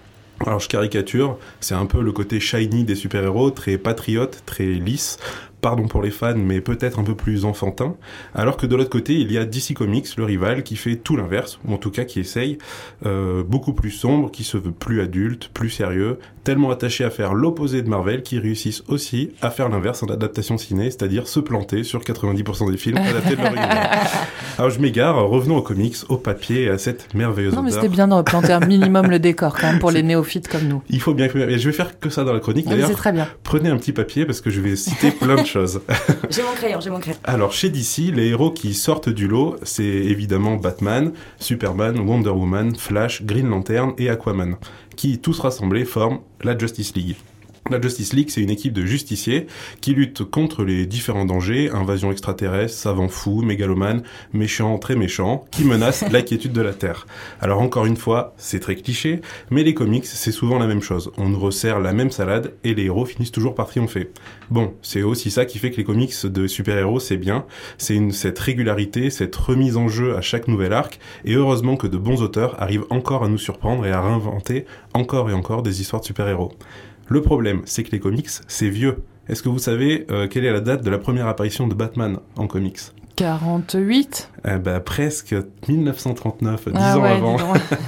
Alors 0.44 0.58
je 0.58 0.68
caricature, 0.68 1.38
c'est 1.60 1.74
un 1.74 1.86
peu 1.86 2.02
le 2.02 2.10
côté 2.10 2.40
shiny 2.40 2.84
des 2.84 2.96
super-héros, 2.96 3.50
très 3.50 3.78
patriote, 3.78 4.42
très 4.44 4.66
lisse, 4.66 5.18
pardon 5.62 5.86
pour 5.86 6.02
les 6.02 6.10
fans, 6.10 6.34
mais 6.36 6.60
peut-être 6.60 6.98
un 6.98 7.04
peu 7.04 7.14
plus 7.14 7.46
enfantin. 7.46 7.94
Alors 8.34 8.56
que 8.56 8.66
de 8.66 8.76
l'autre 8.76 8.90
côté, 8.90 9.14
il 9.14 9.32
y 9.32 9.38
a 9.38 9.44
DC 9.44 9.74
Comics, 9.74 10.16
le 10.16 10.24
rival, 10.24 10.64
qui 10.64 10.76
fait 10.76 10.96
tout 10.96 11.16
l'inverse, 11.16 11.60
ou 11.64 11.72
en 11.72 11.78
tout 11.78 11.90
cas 11.90 12.04
qui 12.04 12.20
essaye, 12.20 12.58
euh, 13.06 13.42
beaucoup 13.44 13.72
plus 13.72 13.92
sombre, 13.92 14.30
qui 14.30 14.42
se 14.44 14.58
veut 14.58 14.72
plus 14.72 15.00
adulte, 15.00 15.50
plus 15.54 15.70
sérieux, 15.70 16.18
tellement 16.42 16.72
attaché 16.72 17.04
à 17.04 17.10
faire 17.10 17.32
l'opposé 17.32 17.82
de 17.82 17.88
Marvel, 17.88 18.22
qui 18.22 18.40
réussissent 18.40 18.82
aussi 18.88 19.30
à 19.40 19.50
faire 19.50 19.68
l'inverse 19.68 20.02
en 20.02 20.08
adaptation 20.08 20.58
ciné, 20.58 20.90
c'est-à-dire 20.90 21.28
se 21.28 21.38
planter 21.38 21.84
sur 21.84 22.00
90% 22.00 22.70
des 22.70 22.76
films 22.76 22.98
adaptés 22.98 23.36
de 23.36 23.42
leur. 23.42 23.52
Alors 24.58 24.70
je 24.70 24.80
m'égare, 24.80 25.16
revenons 25.28 25.56
aux 25.56 25.62
comics, 25.62 25.96
au 26.08 26.16
papier 26.16 26.68
à 26.68 26.76
cette 26.76 27.14
merveilleuse 27.14 27.54
Non 27.54 27.62
mais 27.62 27.70
c'était 27.70 27.88
bien 27.88 28.08
de 28.08 28.14
replanter 28.14 28.52
un 28.52 28.60
minimum 28.60 29.08
le 29.08 29.18
décor 29.18 29.56
quand 29.58 29.68
même 29.68 29.78
pour 29.78 29.90
les 29.92 30.02
néophytes 30.02 30.48
comme 30.48 30.64
nous. 30.64 30.82
Il 30.90 31.00
faut 31.00 31.14
bien 31.14 31.28
que... 31.28 31.56
Je 31.56 31.68
vais 31.68 31.72
faire 31.72 31.98
que 31.98 32.10
ça 32.10 32.24
dans 32.24 32.32
la 32.32 32.40
chronique. 32.40 32.66
Oui, 32.68 32.82
c'est 32.86 32.92
très 32.92 33.12
bien. 33.12 33.28
Prenez 33.44 33.70
un 33.70 33.76
petit 33.76 33.92
papier 33.92 34.26
parce 34.26 34.40
que 34.40 34.50
je 34.50 34.60
vais 34.60 34.76
citer 34.76 35.10
plein 35.10 35.36
de 35.36 35.46
j'ai 36.30 36.42
mon 36.42 36.52
crayon, 36.54 36.80
j'ai 36.80 36.90
mon 36.90 37.00
crayon. 37.00 37.18
Alors 37.24 37.52
chez 37.52 37.70
DC, 37.70 38.12
les 38.12 38.28
héros 38.28 38.50
qui 38.50 38.74
sortent 38.74 39.08
du 39.08 39.28
lot, 39.28 39.56
c'est 39.62 39.84
évidemment 39.84 40.56
Batman, 40.56 41.12
Superman, 41.38 41.98
Wonder 42.00 42.30
Woman, 42.30 42.74
Flash, 42.76 43.22
Green 43.22 43.48
Lantern 43.48 43.92
et 43.98 44.08
Aquaman, 44.08 44.56
qui 44.96 45.18
tous 45.18 45.38
rassemblés 45.40 45.84
forment 45.84 46.20
la 46.42 46.56
Justice 46.56 46.94
League. 46.94 47.16
La 47.70 47.80
Justice 47.80 48.12
League, 48.12 48.28
c'est 48.28 48.42
une 48.42 48.50
équipe 48.50 48.72
de 48.72 48.84
justiciers 48.84 49.46
qui 49.80 49.94
luttent 49.94 50.24
contre 50.24 50.64
les 50.64 50.84
différents 50.84 51.24
dangers, 51.24 51.70
invasion 51.70 52.10
extraterrestre, 52.10 52.76
savants 52.76 53.08
fous, 53.08 53.40
mégalomanes, 53.42 54.02
méchants, 54.32 54.78
très 54.78 54.96
méchants, 54.96 55.44
qui 55.52 55.64
menacent 55.64 56.04
la 56.10 56.22
quiétude 56.22 56.52
de 56.52 56.60
la 56.60 56.74
Terre. 56.74 57.06
Alors 57.40 57.60
encore 57.60 57.86
une 57.86 57.96
fois, 57.96 58.34
c'est 58.36 58.58
très 58.58 58.74
cliché, 58.74 59.20
mais 59.50 59.62
les 59.62 59.74
comics, 59.74 60.04
c'est 60.04 60.32
souvent 60.32 60.58
la 60.58 60.66
même 60.66 60.82
chose. 60.82 61.12
On 61.16 61.28
nous 61.28 61.38
resserre 61.38 61.78
la 61.78 61.92
même 61.92 62.10
salade 62.10 62.52
et 62.64 62.74
les 62.74 62.86
héros 62.86 63.06
finissent 63.06 63.30
toujours 63.30 63.54
par 63.54 63.68
triompher. 63.68 64.10
Bon, 64.50 64.74
c'est 64.82 65.02
aussi 65.02 65.30
ça 65.30 65.44
qui 65.44 65.58
fait 65.58 65.70
que 65.70 65.76
les 65.76 65.84
comics 65.84 66.26
de 66.26 66.48
super-héros, 66.48 66.98
c'est 66.98 67.16
bien. 67.16 67.46
C'est 67.78 68.10
cette 68.10 68.40
régularité, 68.40 69.08
cette 69.08 69.36
remise 69.36 69.76
en 69.76 69.86
jeu 69.86 70.16
à 70.16 70.20
chaque 70.20 70.48
nouvel 70.48 70.72
arc, 70.72 70.98
et 71.24 71.34
heureusement 71.34 71.76
que 71.76 71.86
de 71.86 71.96
bons 71.96 72.22
auteurs 72.22 72.60
arrivent 72.60 72.86
encore 72.90 73.22
à 73.22 73.28
nous 73.28 73.38
surprendre 73.38 73.86
et 73.86 73.92
à 73.92 74.02
réinventer 74.02 74.66
encore 74.94 75.30
et 75.30 75.32
encore 75.32 75.62
des 75.62 75.80
histoires 75.80 76.00
de 76.00 76.06
super-héros. 76.06 76.52
Le 77.08 77.22
problème, 77.22 77.62
c'est 77.64 77.82
que 77.84 77.90
les 77.90 78.00
comics, 78.00 78.28
c'est 78.46 78.68
vieux. 78.68 79.02
Est-ce 79.28 79.42
que 79.42 79.48
vous 79.48 79.58
savez 79.58 80.06
euh, 80.10 80.26
quelle 80.26 80.44
est 80.44 80.52
la 80.52 80.60
date 80.60 80.82
de 80.82 80.90
la 80.90 80.98
première 80.98 81.28
apparition 81.28 81.68
de 81.68 81.74
Batman 81.74 82.18
en 82.36 82.48
comics? 82.48 82.78
48 83.16 84.30
eh 84.46 84.58
ben, 84.58 84.80
Presque 84.80 85.34
1939, 85.68 86.68
10 86.68 86.72
ah 86.74 86.98
ans 86.98 87.04
avant. 87.04 87.36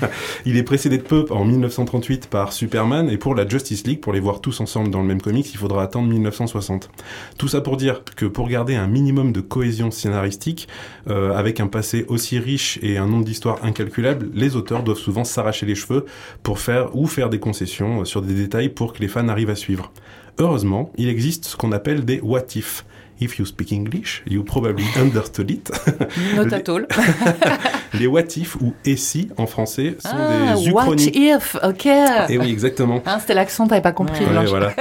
il 0.46 0.56
est 0.56 0.62
précédé 0.62 0.98
de 0.98 1.02
peu 1.02 1.26
en 1.30 1.44
1938 1.44 2.28
par 2.28 2.52
Superman, 2.52 3.08
et 3.08 3.16
pour 3.16 3.34
la 3.34 3.48
Justice 3.48 3.86
League, 3.86 4.00
pour 4.00 4.12
les 4.12 4.20
voir 4.20 4.40
tous 4.40 4.60
ensemble 4.60 4.90
dans 4.90 5.00
le 5.00 5.06
même 5.06 5.20
comics, 5.20 5.52
il 5.52 5.56
faudra 5.56 5.82
attendre 5.82 6.08
1960. 6.08 6.90
Tout 7.38 7.48
ça 7.48 7.60
pour 7.60 7.76
dire 7.76 8.02
que 8.16 8.26
pour 8.26 8.48
garder 8.48 8.76
un 8.76 8.86
minimum 8.86 9.32
de 9.32 9.40
cohésion 9.40 9.90
scénaristique, 9.90 10.68
euh, 11.08 11.34
avec 11.34 11.58
un 11.58 11.66
passé 11.66 12.04
aussi 12.08 12.38
riche 12.38 12.78
et 12.82 12.98
un 12.98 13.06
nombre 13.06 13.24
d'histoires 13.24 13.58
incalculable, 13.64 14.30
les 14.34 14.56
auteurs 14.56 14.82
doivent 14.82 14.98
souvent 14.98 15.24
s'arracher 15.24 15.66
les 15.66 15.74
cheveux 15.74 16.04
pour 16.42 16.60
faire 16.60 16.94
ou 16.94 17.06
faire 17.06 17.30
des 17.30 17.40
concessions 17.40 18.04
sur 18.04 18.22
des 18.22 18.34
détails 18.34 18.68
pour 18.68 18.92
que 18.92 19.00
les 19.00 19.08
fans 19.08 19.28
arrivent 19.28 19.50
à 19.50 19.56
suivre. 19.56 19.90
Heureusement, 20.38 20.90
il 20.96 21.08
existe 21.08 21.44
ce 21.44 21.56
qu'on 21.56 21.72
appelle 21.72 22.04
des 22.04 22.20
what 22.20 22.46
if. 22.56 22.84
If 23.20 23.38
you 23.38 23.46
speak 23.46 23.72
English, 23.72 24.22
you 24.26 24.42
probably 24.42 24.84
understood 25.00 25.50
it. 25.50 25.70
Not 26.36 26.52
at 26.52 26.68
all. 26.68 26.86
les 27.94 28.06
what 28.06 28.36
if 28.36 28.56
ou 28.56 28.74
et 28.84 28.96
si 28.96 29.28
en 29.36 29.46
français 29.46 29.96
sont 30.00 30.08
ah, 30.12 30.54
des 30.54 30.68
uchronies. 30.68 31.06
What 31.06 31.38
if, 31.38 31.56
ok. 31.62 31.86
Et 32.28 32.38
oui, 32.38 32.50
exactement. 32.50 33.02
Hein, 33.06 33.18
C'était 33.20 33.34
l'accent, 33.34 33.66
t'avais 33.66 33.80
pas 33.80 33.92
compris. 33.92 34.24
Ouais, 34.24 34.44
voilà. 34.46 34.74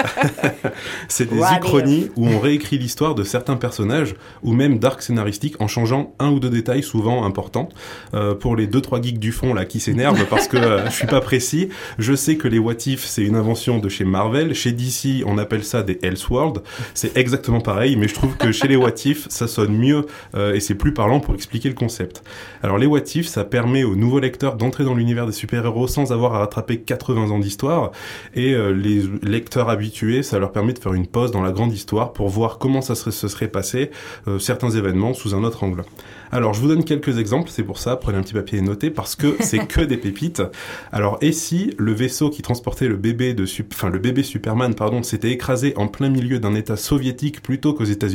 C'est 1.08 1.30
des 1.30 1.40
uchronies 1.40 2.10
où 2.16 2.28
on 2.28 2.40
réécrit 2.40 2.78
l'histoire 2.78 3.16
de 3.16 3.24
certains 3.24 3.56
personnages 3.56 4.16
ou 4.42 4.54
même 4.54 4.80
d'arcs 4.80 5.04
scénaristiques 5.04 5.62
en 5.62 5.68
changeant 5.68 6.13
un 6.20 6.30
ou 6.32 6.40
deux 6.40 6.50
détails 6.50 6.84
souvent 6.84 7.25
importants. 7.25 7.70
Euh, 8.13 8.36
pour 8.36 8.56
les 8.56 8.68
deux 8.68 8.82
trois 8.82 9.02
geeks 9.02 9.20
du 9.20 9.32
fond 9.32 9.54
là 9.54 9.66
qui 9.66 9.80
s'énervent 9.80 10.25
parce 10.30 10.48
que 10.48 10.58
euh, 10.58 10.86
je 10.86 10.92
suis 10.92 11.08
pas 11.08 11.22
précis, 11.22 11.70
je 12.00 12.13
sais 12.13 12.36
que 12.36 12.48
les 12.48 12.60
what 12.60 12.74
if 12.86 13.04
c'est 13.04 13.24
une 13.24 13.36
invention 13.36 13.80
de 13.80 13.90
chez 13.90 14.06
Marvel. 14.06 14.54
Chez 14.56 14.72
DC, 14.72 15.24
on 15.25 15.38
appelle 15.38 15.63
ça 15.63 15.84
des 15.84 16.00
Elseworlds. 16.02 16.62
C'est 16.94 17.16
exactement 17.18 17.62
pareil, 17.62 17.96
mais 17.96 18.08
je 18.08 18.13
trouve 18.13 18.23
que 18.39 18.51
chez 18.51 18.68
les 18.68 18.75
what 18.75 18.92
ça 19.30 19.48
sonne 19.48 19.77
mieux 19.77 20.06
euh, 20.36 20.53
et 20.53 20.60
c'est 20.60 20.75
plus 20.75 20.94
parlant 20.94 21.20
pour 21.20 21.34
expliquer 21.34 21.70
le 21.70 21.75
concept. 21.75 22.24
Alors 22.62 22.77
les 22.77 22.86
what 22.86 23.01
ça 23.24 23.44
permet 23.44 23.84
aux 23.84 23.96
nouveaux 23.96 24.20
lecteurs 24.20 24.56
d'entrer 24.56 24.84
dans 24.84 24.94
l'univers 24.94 25.25
des 25.25 25.34
super-héros 25.34 25.88
sans 25.88 26.12
avoir 26.12 26.36
à 26.36 26.39
rattraper 26.39 26.80
80 26.80 27.32
ans 27.32 27.39
d'histoire 27.39 27.92
et 28.34 28.53
euh, 28.53 28.70
les 28.70 29.03
lecteurs 29.22 29.70
habitués, 29.70 30.24
ça 30.24 30.39
leur 30.39 30.51
permet 30.51 30.74
de 30.74 30.80
faire 30.80 30.94
une 30.94 31.08
pause 31.08 31.32
dans 31.32 31.42
la 31.42 31.51
grande 31.51 31.74
histoire 31.74 32.13
pour 32.13 32.30
voir 32.30 32.58
comment 32.58 32.82
ça 32.82 32.96
se 32.96 33.12
serait 33.12 33.48
passé 33.48 33.92
euh, 34.27 34.39
certains 34.39 34.70
événements 34.70 35.13
sous 35.13 35.36
un 35.36 35.44
autre 35.44 35.63
angle. 35.63 35.84
Alors, 36.34 36.56
je 36.56 36.62
vous 36.62 36.68
donne 36.68 36.84
quelques 36.84 37.20
exemples, 37.20 37.51
c'est 37.51 37.62
pour 37.62 37.77
ça, 37.77 37.96
prenez 37.96 38.18
un 38.18 38.24
petit 38.24 38.34
papier 38.34 38.58
et 38.58 38.62
notez, 38.63 38.89
parce 38.89 39.15
que 39.15 39.36
c'est 39.39 39.68
que 39.68 39.82
des 39.82 39.98
pépites. 39.98 40.42
Alors, 40.92 41.20
et 41.22 41.32
si 41.32 41.75
le 41.77 41.94
vaisseau 41.94 42.32
qui 42.32 42.42
transportait 42.42 42.88
le 42.88 42.96
bébé 42.96 43.36
de, 43.36 43.46
enfin, 43.72 43.92
le 43.92 44.00
bébé 44.00 44.24
Superman, 44.24 44.74
pardon, 44.74 45.03
s'était 45.03 45.30
écrasé 45.30 45.75
en 45.77 45.88
plein 45.88 46.10
milieu 46.10 46.39
d'un 46.39 46.56
état 46.56 46.75
soviétique 46.75 47.44
plutôt 47.44 47.75
qu'aux 47.75 47.84
États-Unis, 47.84 48.12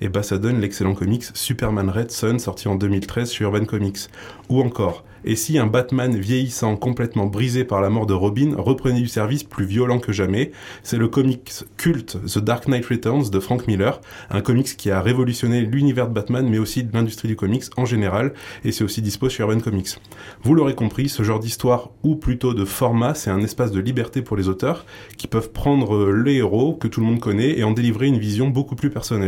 et 0.00 0.08
bah, 0.08 0.22
ça 0.22 0.38
donne 0.38 0.60
l'excellent 0.60 0.94
comics 0.94 1.24
Superman 1.34 1.90
Red 1.90 2.10
Sun, 2.10 2.38
sorti 2.38 2.68
en 2.68 2.74
2013 2.74 3.32
chez 3.32 3.44
Urban 3.44 3.64
Comics. 3.64 4.08
Ou 4.48 4.60
encore, 4.60 5.04
et 5.24 5.36
si 5.36 5.58
un 5.58 5.66
Batman 5.66 6.16
vieillissant 6.16 6.76
complètement 6.76 7.26
brisé 7.26 7.64
par 7.64 7.82
la 7.82 7.90
mort 7.90 8.06
de 8.06 8.14
Robin 8.14 8.54
reprenait 8.56 9.00
du 9.00 9.08
service 9.08 9.44
plus 9.44 9.66
violent 9.66 9.98
que 9.98 10.12
jamais 10.12 10.50
C'est 10.82 10.96
le 10.96 11.08
comics 11.08 11.64
culte 11.76 12.16
The 12.24 12.38
Dark 12.38 12.68
Knight 12.68 12.86
Returns 12.86 13.28
de 13.30 13.38
Frank 13.38 13.66
Miller, 13.66 14.00
un 14.30 14.40
comics 14.40 14.76
qui 14.76 14.90
a 14.90 15.02
révolutionné 15.02 15.60
l'univers 15.60 16.08
de 16.08 16.14
Batman 16.14 16.48
mais 16.48 16.58
aussi 16.58 16.84
de 16.84 16.92
l'industrie 16.94 17.28
du 17.28 17.36
comics 17.36 17.64
en 17.76 17.84
général 17.84 18.32
et 18.64 18.72
c'est 18.72 18.82
aussi 18.82 19.02
dispo 19.02 19.28
sur 19.28 19.48
Urban 19.48 19.60
Comics. 19.60 19.98
Vous 20.42 20.54
l'aurez 20.54 20.74
compris, 20.74 21.10
ce 21.10 21.22
genre 21.22 21.38
d'histoire 21.38 21.90
ou 22.02 22.16
plutôt 22.16 22.54
de 22.54 22.64
format, 22.64 23.14
c'est 23.14 23.30
un 23.30 23.42
espace 23.42 23.72
de 23.72 23.80
liberté 23.80 24.22
pour 24.22 24.38
les 24.38 24.48
auteurs 24.48 24.86
qui 25.18 25.26
peuvent 25.26 25.50
prendre 25.50 26.10
les 26.12 26.36
héros 26.36 26.74
que 26.74 26.88
tout 26.88 27.00
le 27.00 27.06
monde 27.06 27.20
connaît 27.20 27.58
et 27.58 27.64
en 27.64 27.72
délivrer 27.72 28.06
une 28.06 28.18
vision 28.18 28.48
beaucoup 28.48 28.74
plus 28.74 28.90
personnelle. 28.90 29.19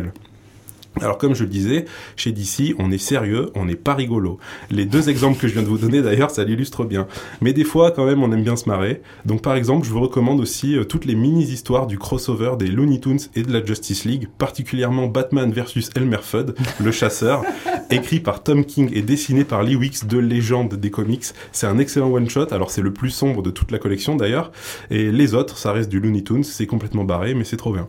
Alors 1.00 1.16
comme 1.16 1.34
je 1.34 1.44
le 1.44 1.49
disais, 1.49 1.87
chez 2.16 2.32
DC, 2.32 2.75
on 2.78 2.90
est 2.90 2.99
sérieux, 2.99 3.50
on 3.54 3.64
n'est 3.64 3.76
pas 3.76 3.94
rigolo. 3.94 4.38
Les 4.70 4.84
deux 4.84 5.08
exemples 5.08 5.40
que 5.40 5.49
je 5.49 5.54
viens 5.54 5.62
de 5.62 5.66
vous 5.66 5.78
donner 5.78 6.02
d'ailleurs, 6.02 6.30
ça 6.30 6.44
l'illustre 6.44 6.84
bien. 6.84 7.06
Mais 7.40 7.54
des 7.54 7.64
fois, 7.64 7.92
quand 7.92 8.04
même, 8.04 8.22
on 8.22 8.30
aime 8.30 8.42
bien 8.42 8.56
se 8.56 8.68
marrer. 8.68 9.00
Donc 9.25 9.40
par 9.40 9.54
exemple, 9.54 9.87
je 9.87 9.90
vous 9.90 10.00
recommande 10.00 10.38
aussi 10.38 10.76
euh, 10.76 10.84
toutes 10.84 11.06
les 11.06 11.14
mini-histoires 11.14 11.87
du 11.87 11.99
crossover 11.99 12.52
des 12.58 12.66
Looney 12.66 13.00
Tunes 13.00 13.20
et 13.34 13.42
de 13.42 13.52
la 13.52 13.64
Justice 13.64 14.04
League, 14.04 14.28
particulièrement 14.37 15.06
Batman 15.06 15.50
versus 15.50 15.90
Elmer 15.96 16.20
Fudd, 16.20 16.54
le 16.78 16.92
chasseur, 16.92 17.42
écrit 17.90 18.20
par 18.20 18.42
Tom 18.42 18.64
King 18.66 18.90
et 18.92 19.00
dessiné 19.00 19.44
par 19.44 19.62
Lee 19.62 19.76
Wicks 19.76 20.06
de 20.06 20.18
légende 20.18 20.75
des 20.75 20.90
comics. 20.90 21.25
C'est 21.52 21.66
un 21.66 21.78
excellent 21.78 22.11
one-shot, 22.12 22.52
alors 22.52 22.70
c'est 22.70 22.82
le 22.82 22.92
plus 22.92 23.11
sombre 23.11 23.42
de 23.42 23.50
toute 23.50 23.70
la 23.70 23.78
collection 23.78 24.14
d'ailleurs, 24.14 24.52
et 24.90 25.11
les 25.11 25.34
autres, 25.34 25.56
ça 25.56 25.72
reste 25.72 25.88
du 25.88 26.00
Looney 26.00 26.22
Tunes, 26.22 26.44
c'est 26.44 26.66
complètement 26.66 27.04
barré, 27.04 27.34
mais 27.34 27.44
c'est 27.44 27.56
trop 27.56 27.72
bien. 27.72 27.88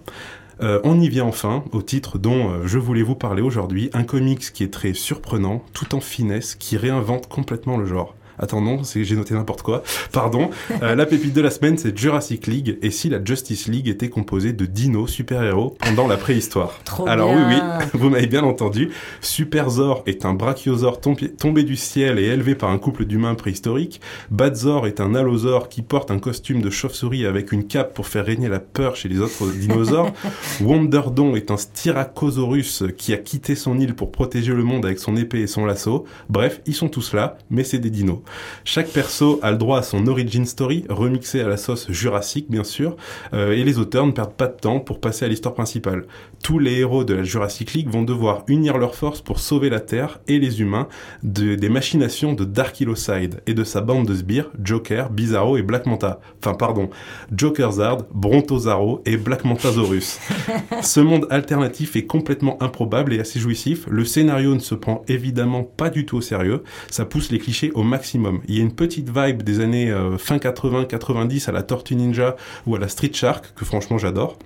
Euh, 0.62 0.80
on 0.84 1.00
y 1.00 1.10
vient 1.10 1.26
enfin 1.26 1.64
au 1.72 1.82
titre 1.82 2.18
dont 2.18 2.50
euh, 2.50 2.68
je 2.68 2.78
voulais 2.78 3.02
vous 3.02 3.16
parler 3.16 3.42
aujourd'hui, 3.42 3.90
un 3.94 4.04
comics 4.04 4.52
qui 4.54 4.64
est 4.64 4.74
très 4.74 4.94
surprenant, 4.94 5.64
tout 5.74 5.96
en 5.96 6.00
finesse, 6.00 6.56
qui 6.56 6.78
réinvente 6.78 7.28
complètement 7.28 7.78
le 7.78 7.86
genre. 7.86 8.16
Attends, 8.44 8.60
non, 8.60 8.82
j'ai 8.84 9.16
noté 9.16 9.34
n'importe 9.36 9.62
quoi. 9.62 9.84
Pardon. 10.12 10.50
Euh, 10.82 10.96
la 10.96 11.06
pépite 11.06 11.34
de 11.34 11.40
la 11.40 11.50
semaine, 11.50 11.78
c'est 11.78 11.98
Jurassic 11.98 12.46
League. 12.46 12.78
Et 12.82 12.92
si 12.92 13.08
la 13.08 13.24
Justice 13.24 13.70
League 13.70 13.88
était 13.88 14.10
composée 14.10 14.52
de 14.52 14.66
dinos 14.66 15.10
super-héros 15.10 15.78
pendant 15.80 16.08
la 16.10 16.18
préhistoire 16.18 16.78
Trop 16.84 17.08
Alors 17.08 17.34
bien. 17.34 17.48
oui, 17.48 17.56
oui, 17.56 17.90
vous 18.02 18.10
m'avez 18.10 18.28
bien 18.28 18.44
entendu. 18.44 18.90
Super 19.22 19.70
Zor 19.70 20.04
est 20.08 20.26
un 20.26 20.34
brachiosaure 20.34 21.00
tombé, 21.00 21.30
tombé 21.32 21.64
du 21.64 21.78
ciel 21.78 22.20
et 22.20 22.24
élevé 22.24 22.54
par 22.54 22.70
un 22.70 22.80
couple 22.80 23.06
d'humains 23.06 23.34
préhistoriques. 23.36 24.02
Badzor 24.30 24.88
est 24.88 25.00
un 25.00 25.16
allosaure 25.16 25.70
qui 25.70 25.82
porte 25.82 26.12
un 26.12 26.20
costume 26.20 26.62
de 26.62 26.70
chauve-souris 26.70 27.26
avec 27.26 27.54
une 27.54 27.66
cape 27.66 27.94
pour 27.94 28.08
faire 28.08 28.26
régner 28.26 28.50
la 28.50 28.60
peur 28.60 28.98
chez 28.98 29.08
les 29.08 29.22
autres 29.22 29.54
dinosaures. 29.54 30.12
Wonderdon 30.62 31.38
est 31.38 31.50
un 31.50 31.56
styracosaurus 31.58 32.84
qui 32.98 33.14
a 33.14 33.18
quitté 33.18 33.56
son 33.56 33.80
île 33.80 33.96
pour 33.96 34.12
protéger 34.12 34.52
le 34.54 34.64
monde 34.64 34.86
avec 34.86 35.00
son 35.00 35.16
épée 35.16 35.40
et 35.40 35.48
son 35.48 35.66
lasso. 35.66 36.04
Bref, 36.28 36.60
ils 36.66 36.76
sont 36.76 36.90
tous 36.90 37.14
là, 37.14 37.38
mais 37.50 37.64
c'est 37.64 37.80
des 37.80 37.90
dinos. 37.90 38.20
Chaque 38.66 38.90
perso 38.90 39.40
a 39.42 39.52
le 39.52 39.58
droit 39.58 39.80
à 39.80 39.84
son 39.84 40.08
origin 40.08 40.46
story, 40.46 40.86
remixé 40.90 41.42
à 41.42 41.48
la 41.48 41.58
sauce 41.58 41.90
jurassique 41.92 42.48
bien 42.50 42.64
sûr, 42.64 42.96
euh, 43.34 43.52
et 43.54 43.64
les 43.64 43.80
auteurs 43.80 44.06
ne 44.06 44.12
perdent 44.12 44.34
pas 44.34 44.48
de 44.48 44.58
temps 44.60 44.80
pour 44.80 45.00
passer 45.00 45.26
à 45.26 45.28
l'histoire 45.28 45.54
principale. 45.54 46.06
Tous 46.44 46.60
les 46.60 46.80
héros 46.80 47.04
de 47.04 47.14
la 47.14 47.24
Jurassic 47.24 47.74
League 47.74 47.90
vont 47.90 48.04
devoir 48.04 48.44
unir 48.48 48.78
leurs 48.78 48.96
forces 48.96 49.22
pour 49.22 49.40
sauver 49.40 49.70
la 49.70 49.80
Terre 49.80 50.20
et 50.28 50.40
les 50.40 50.62
humains 50.62 50.88
de- 51.24 51.56
des 51.56 51.70
machinations 51.70 52.34
de 52.34 52.44
Dark 52.44 52.76
Side 52.96 53.42
et 53.48 53.54
de 53.54 53.64
sa 53.64 53.82
bande 53.82 54.08
de 54.08 54.14
sbires, 54.14 54.50
Joker, 54.62 55.10
Bizarro 55.10 55.58
et 55.58 55.62
Black 55.62 55.86
Manta. 55.86 56.20
Enfin 56.40 56.54
pardon, 56.56 56.90
Jokerzard, 57.32 58.00
Brontozaro 58.14 59.02
et 59.06 59.18
Black 59.18 59.46
Mantasaurus. 59.46 60.20
Ce 60.82 61.00
monde 61.00 61.28
alternatif 61.30 61.96
est 61.96 62.06
complètement 62.06 62.62
improbable 62.62 63.14
et 63.14 63.20
assez 63.20 63.40
jouissif. 63.40 63.86
Le 63.90 64.06
scénario 64.06 64.54
ne 64.54 64.60
se 64.60 64.76
prend 64.76 65.04
évidemment 65.08 65.64
pas 65.64 65.90
du 65.90 66.06
tout 66.06 66.18
au 66.18 66.22
sérieux. 66.22 66.64
Ça 66.90 67.06
pousse 67.06 67.32
les 67.32 67.40
clichés 67.40 67.72
au 67.74 67.84
maximum. 67.84 68.13
Il 68.48 68.56
y 68.56 68.60
a 68.60 68.62
une 68.62 68.74
petite 68.74 69.10
vibe 69.10 69.44
des 69.44 69.60
années 69.60 69.92
euh, 69.92 70.18
fin 70.18 70.38
80-90 70.38 71.50
à 71.50 71.52
la 71.52 71.64
Tortue 71.64 71.96
Ninja 71.96 72.36
ou 72.68 72.76
à 72.76 72.80
la 72.80 72.88
Street 72.88 73.12
Shark 73.14 73.54
que 73.56 73.66
franchement 73.66 73.98
j'adore. 73.98 74.38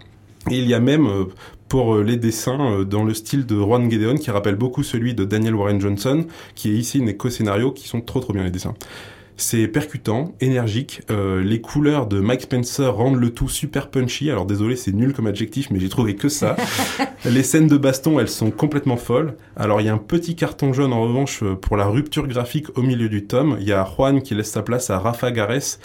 Et 0.49 0.57
il 0.57 0.67
y 0.67 0.73
a 0.73 0.79
même 0.79 1.07
euh, 1.07 1.25
pour 1.67 1.95
euh, 1.95 2.03
les 2.03 2.17
dessins 2.17 2.83
dans 2.83 3.03
le 3.03 3.13
style 3.13 3.45
de 3.45 3.55
Juan 3.55 3.89
Gedeon 3.91 4.15
qui 4.15 4.31
rappelle 4.31 4.55
beaucoup 4.55 4.83
celui 4.83 5.13
de 5.13 5.25
Daniel 5.25 5.55
Warren 5.55 5.81
Johnson 5.81 6.25
qui 6.55 6.69
est 6.69 6.75
ici 6.75 7.01
n'est 7.01 7.17
co-scénario 7.17 7.71
qui 7.71 7.87
sont 7.87 8.01
trop 8.01 8.19
trop 8.19 8.33
bien 8.33 8.43
les 8.43 8.51
dessins. 8.51 8.75
C'est 9.39 9.67
percutant, 9.67 10.33
énergique. 10.41 11.01
euh, 11.11 11.43
les 11.43 11.61
couleurs 11.61 12.07
de 12.07 12.19
Mike 12.19 12.41
Spencer 12.41 12.93
rendent 12.93 13.19
le 13.19 13.29
tout 13.29 13.47
super 13.47 13.89
punchy. 13.89 14.31
Alors 14.31 14.47
désolé, 14.47 14.75
c'est 14.75 14.91
nul 14.91 15.13
comme 15.13 15.27
adjectif, 15.27 15.69
mais 15.69 15.79
j'ai 15.79 15.89
trouvé 15.89 16.15
que 16.15 16.27
ça. 16.27 16.55
les 17.25 17.43
scènes 17.43 17.67
de 17.67 17.77
baston, 17.77 18.19
elles 18.19 18.29
sont 18.29 18.49
complètement 18.49 18.97
folles. 18.97 19.35
Alors 19.55 19.79
il 19.79 19.85
y 19.85 19.89
a 19.89 19.93
un 19.93 19.99
petit 19.99 20.35
carton 20.35 20.73
jaune 20.73 20.91
en 20.91 21.03
revanche 21.03 21.43
pour 21.61 21.77
la 21.77 21.85
rupture 21.85 22.27
graphique 22.27 22.75
au 22.77 22.81
milieu 22.81 23.09
du 23.09 23.25
tome. 23.27 23.57
Il 23.59 23.67
y 23.67 23.73
a 23.73 23.85
Juan 23.85 24.23
qui 24.23 24.33
laisse 24.33 24.49
sa 24.49 24.63
place 24.63 24.89
à 24.89 24.97
Rafa 24.97 25.31
Gares 25.31 25.77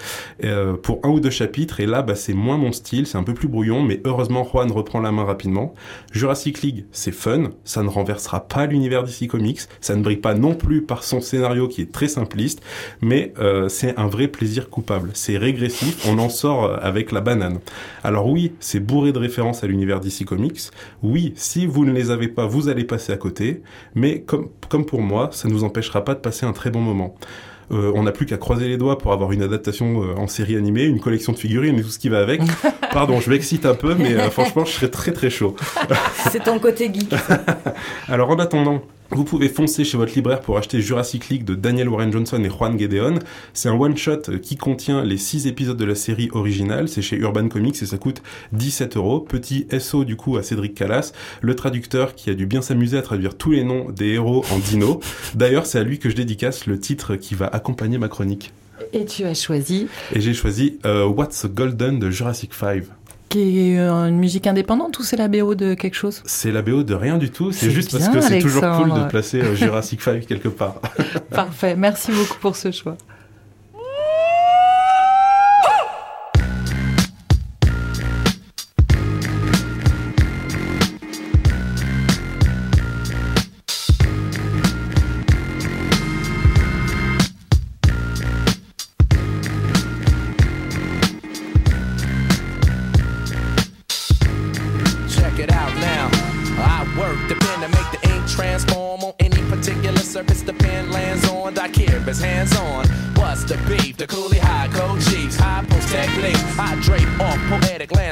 euh, 0.45 0.73
pour 0.75 1.01
un 1.03 1.11
ou 1.11 1.21
deux 1.21 1.31
chapitres. 1.31 1.81
Et 1.81 1.87
là, 1.87 2.01
bah, 2.01 2.15
c'est 2.15 2.33
moins 2.33 2.57
mon 2.57 2.73
style, 2.73 3.07
c'est 3.07 3.19
un 3.19 3.23
peu 3.23 3.35
plus 3.35 3.49
brouillon, 3.49 3.83
mais 3.83 4.01
heureusement 4.05 4.45
Juan 4.51 4.73
reprend 4.73 5.01
la 5.01 5.13
main 5.13 5.25
rapidement. 5.25 5.75
Jurassic 6.11 6.63
League, 6.63 6.87
c'est 6.91 7.13
fun. 7.13 7.51
Ça 7.65 7.83
ne 7.83 7.89
renversera 7.89 8.49
pas 8.49 8.65
l'univers 8.65 9.03
d'ici 9.03 9.29
Comics. 9.29 9.61
Ça 9.83 9.95
ne 9.95 10.03
brille 10.03 10.17
pas 10.17 10.33
non 10.33 10.55
plus 10.55 10.81
par 10.81 11.05
son 11.05 11.21
scénario 11.21 11.69
qui 11.69 11.83
est 11.83 11.93
très 11.93 12.09
simpliste, 12.09 12.63
mais 13.03 13.35
euh, 13.43 13.69
c'est 13.69 13.99
un 13.99 14.07
vrai 14.07 14.29
plaisir 14.29 14.71
coupable. 14.71 15.11
C'est 15.15 15.37
régressif, 15.37 16.07
on 16.09 16.19
en 16.19 16.29
sort 16.29 16.65
euh, 16.65 16.77
avec 16.81 17.13
la 17.13 17.21
banane. 17.21 17.59
Alors 18.05 18.29
oui, 18.29 18.53
c'est 18.61 18.81
bourré 18.81 19.13
de 19.13 19.19
références 19.19 19.65
à 19.65 19.67
l'univers 19.67 20.01
d'ici 20.01 20.25
Comics. 20.25 20.71
Oui, 21.03 21.33
si 21.37 21.67
vous 21.67 21.85
ne 21.85 21.93
les 21.93 22.11
avez 22.11 22.29
pas, 22.29 22.47
vous 22.47 22.69
allez 22.69 22.85
passer 22.85 23.13
à 23.13 23.17
côté. 23.17 23.63
Mais 23.95 24.23
comme, 24.23 24.49
comme 24.69 24.87
pour 24.87 25.03
moi, 25.03 25.31
ça 25.33 25.49
ne 25.49 25.53
nous 25.53 25.65
empêchera 25.65 26.05
pas 26.05 26.15
de 26.15 26.21
passer 26.21 26.47
un 26.47 26.53
très 26.53 26.71
bon 26.71 26.81
moment. 26.81 27.17
Euh, 27.73 27.91
on 27.95 28.03
n'a 28.03 28.13
plus 28.13 28.27
qu'à 28.27 28.37
croiser 28.37 28.69
les 28.69 28.77
doigts 28.77 28.99
pour 28.99 29.13
avoir 29.13 29.33
une 29.33 29.43
adaptation 29.43 30.03
euh, 30.03 30.15
en 30.17 30.27
série 30.27 30.57
animée, 30.57 30.85
une 30.85 31.01
collection 31.01 31.33
de 31.33 31.39
figurines 31.39 31.79
et 31.79 31.83
tout 31.83 31.89
ce 31.89 31.99
qui 31.99 32.09
va 32.09 32.21
avec. 32.21 32.43
Pardon, 32.93 33.21
je 33.21 33.31
m'excite 33.31 33.65
un 33.65 33.75
peu, 33.75 33.95
mais 33.95 34.15
euh, 34.15 34.31
franchement, 34.31 34.65
je 34.65 34.73
serais 34.73 34.89
très 34.89 35.13
très 35.13 35.31
chaud. 35.31 35.57
C'est 36.31 36.45
ton 36.45 36.59
côté 36.59 36.93
geek. 36.93 37.15
Alors 38.09 38.31
en 38.31 38.39
attendant, 38.39 38.83
vous 39.15 39.25
pouvez 39.25 39.49
foncer 39.49 39.85
chez 39.85 39.99
votre 39.99 40.15
libraire 40.15 40.41
pour 40.41 40.57
acheter 40.57 40.81
Jurassic 40.81 41.29
League 41.29 41.45
de 41.45 41.55
Daniel 41.55 41.89
Warren 41.89 42.11
Johnson 42.11 42.43
et 42.43 42.49
Juan 42.49 42.79
Gedeon. 42.79 43.19
C'est 43.53 43.69
un 43.69 43.75
one-shot 43.75 44.39
qui 44.41 44.57
contient 44.57 45.05
les 45.05 45.19
6 45.19 45.47
épisodes 45.47 45.77
de 45.77 45.85
la 45.85 45.95
série 45.95 46.31
originale. 46.33 46.89
C'est 46.89 47.03
chez 47.03 47.17
Urban 47.17 47.49
Comics 47.49 47.83
et 47.83 47.87
ça 47.87 47.99
coûte 47.99 48.23
17 48.53 48.97
euros. 48.97 49.21
Petit 49.21 49.67
SO 49.79 50.05
du 50.05 50.17
coup 50.17 50.37
à 50.39 50.43
Cédric 50.43 50.75
Callas, 50.75 51.13
le 51.43 51.55
traducteur 51.55 52.15
qui 52.15 52.31
a 52.31 52.35
dû 52.35 52.47
bien 52.47 52.63
s'amuser 52.63 52.97
à 52.97 53.03
traduire 53.03 53.37
tous 53.37 53.51
les 53.51 53.65
noms 53.65 53.91
des 53.91 54.15
héros 54.15 54.45
en 54.51 54.59
dino. 54.59 55.01
D'ailleurs, 55.35 55.67
c'est 55.67 55.79
à 55.79 55.83
lui 55.83 55.99
que 55.99 56.09
je 56.09 56.17
dédicace 56.17 56.67
le 56.67 56.79
titre 56.79 57.17
qui 57.17 57.35
va 57.35 57.47
accompagner 57.47 57.99
ma 57.99 58.09
chronique. 58.09 58.53
Et 58.93 59.05
tu 59.05 59.25
as 59.25 59.35
choisi, 59.35 59.89
Et 60.15 60.21
j'ai 60.21 60.35
choisi 60.35 60.79
euh, 60.85 61.07
What's 61.07 61.47
Golden 61.47 61.99
de 61.99 62.11
Jurassic 62.11 62.53
5. 62.53 62.85
Qui 63.33 63.73
est 63.73 63.79
euh, 63.79 64.09
une 64.09 64.19
musique 64.19 64.47
indépendante 64.47 64.99
ou 64.99 65.03
c'est 65.03 65.17
la 65.17 65.29
BO 65.29 65.55
de 65.55 65.75
quelque 65.75 65.95
chose? 65.95 66.23
C'est 66.27 66.53
la 66.53 66.63
BO 66.63 66.83
de 66.83 66.95
rien 66.95 67.17
du 67.17 67.31
tout, 67.31 67.51
c'est 67.51 67.71
juste 67.71 67.91
parce 67.93 68.09
que 68.09 68.21
c'est 68.21 68.41
toujours 68.41 68.63
cool 68.63 68.93
de 68.93 69.09
placer 69.09 69.41
euh, 69.41 69.55
Jurassic 69.55 70.03
5 70.03 70.27
quelque 70.27 70.49
part. 70.49 70.81
Parfait, 71.31 71.75
merci 71.75 72.13
beaucoup 72.13 72.39
pour 72.41 72.57
ce 72.57 72.71
choix. 72.71 72.97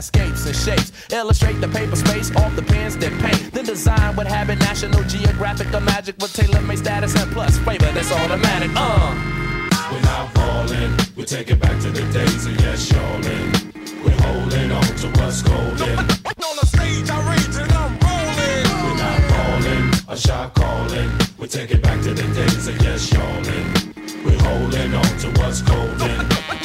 Landscapes 0.01 0.47
and 0.47 0.57
shapes. 0.57 1.13
Illustrate 1.13 1.61
the 1.61 1.69
paper 1.69 1.95
space 1.95 2.35
off 2.37 2.55
the 2.57 2.63
pens 2.63 2.97
that 2.97 3.13
paint. 3.21 3.53
The 3.53 3.63
design 3.63 4.17
what 4.17 4.27
habit 4.27 4.59
National 4.61 5.03
Geographic 5.05 5.73
or 5.75 5.81
magic 5.81 6.17
with 6.19 6.33
tailor 6.33 6.63
made 6.63 6.79
status 6.79 7.15
and 7.21 7.31
plus 7.33 7.59
flavor 7.59 7.93
that's 7.93 8.11
automatic. 8.11 8.71
Uh. 8.75 9.15
We're 9.93 10.01
not 10.01 10.33
falling. 10.33 10.93
We 11.17 11.25
take 11.25 11.51
it 11.51 11.61
back 11.61 11.79
to 11.83 11.91
the 11.91 12.05
days 12.13 12.47
of 12.47 12.55
yes, 12.61 12.91
y'allin'. 12.91 13.53
We're 14.03 14.21
holding 14.25 14.73
on 14.73 14.91
to 15.03 15.09
what's 15.21 15.43
golden. 15.43 15.99
On 16.49 16.57
the 16.61 16.67
stage, 16.75 17.11
I 17.11 17.19
rage 17.31 17.57
and 17.61 17.73
I'm 17.83 17.93
rolling. 18.01 18.65
We're 18.85 18.99
not 19.05 19.21
falling. 19.33 19.85
A 20.09 20.17
shot 20.17 20.55
calling. 20.55 21.11
We 21.39 21.47
take 21.47 21.73
it 21.73 21.83
back 21.83 22.01
to 22.05 22.15
the 22.15 22.27
days 22.39 22.67
of 22.69 22.77
yes, 22.83 23.13
y'allin'. 23.13 23.67
We're 24.25 24.43
holding 24.49 24.95
on 24.95 25.13
to 25.23 25.29
what's 25.41 25.61
golden. 25.61 26.21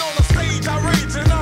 On 0.06 0.14
the 0.20 0.24
stage, 0.32 0.68
I 0.68 0.76
rage 0.88 1.16
and 1.18 1.32
I'm. 1.34 1.35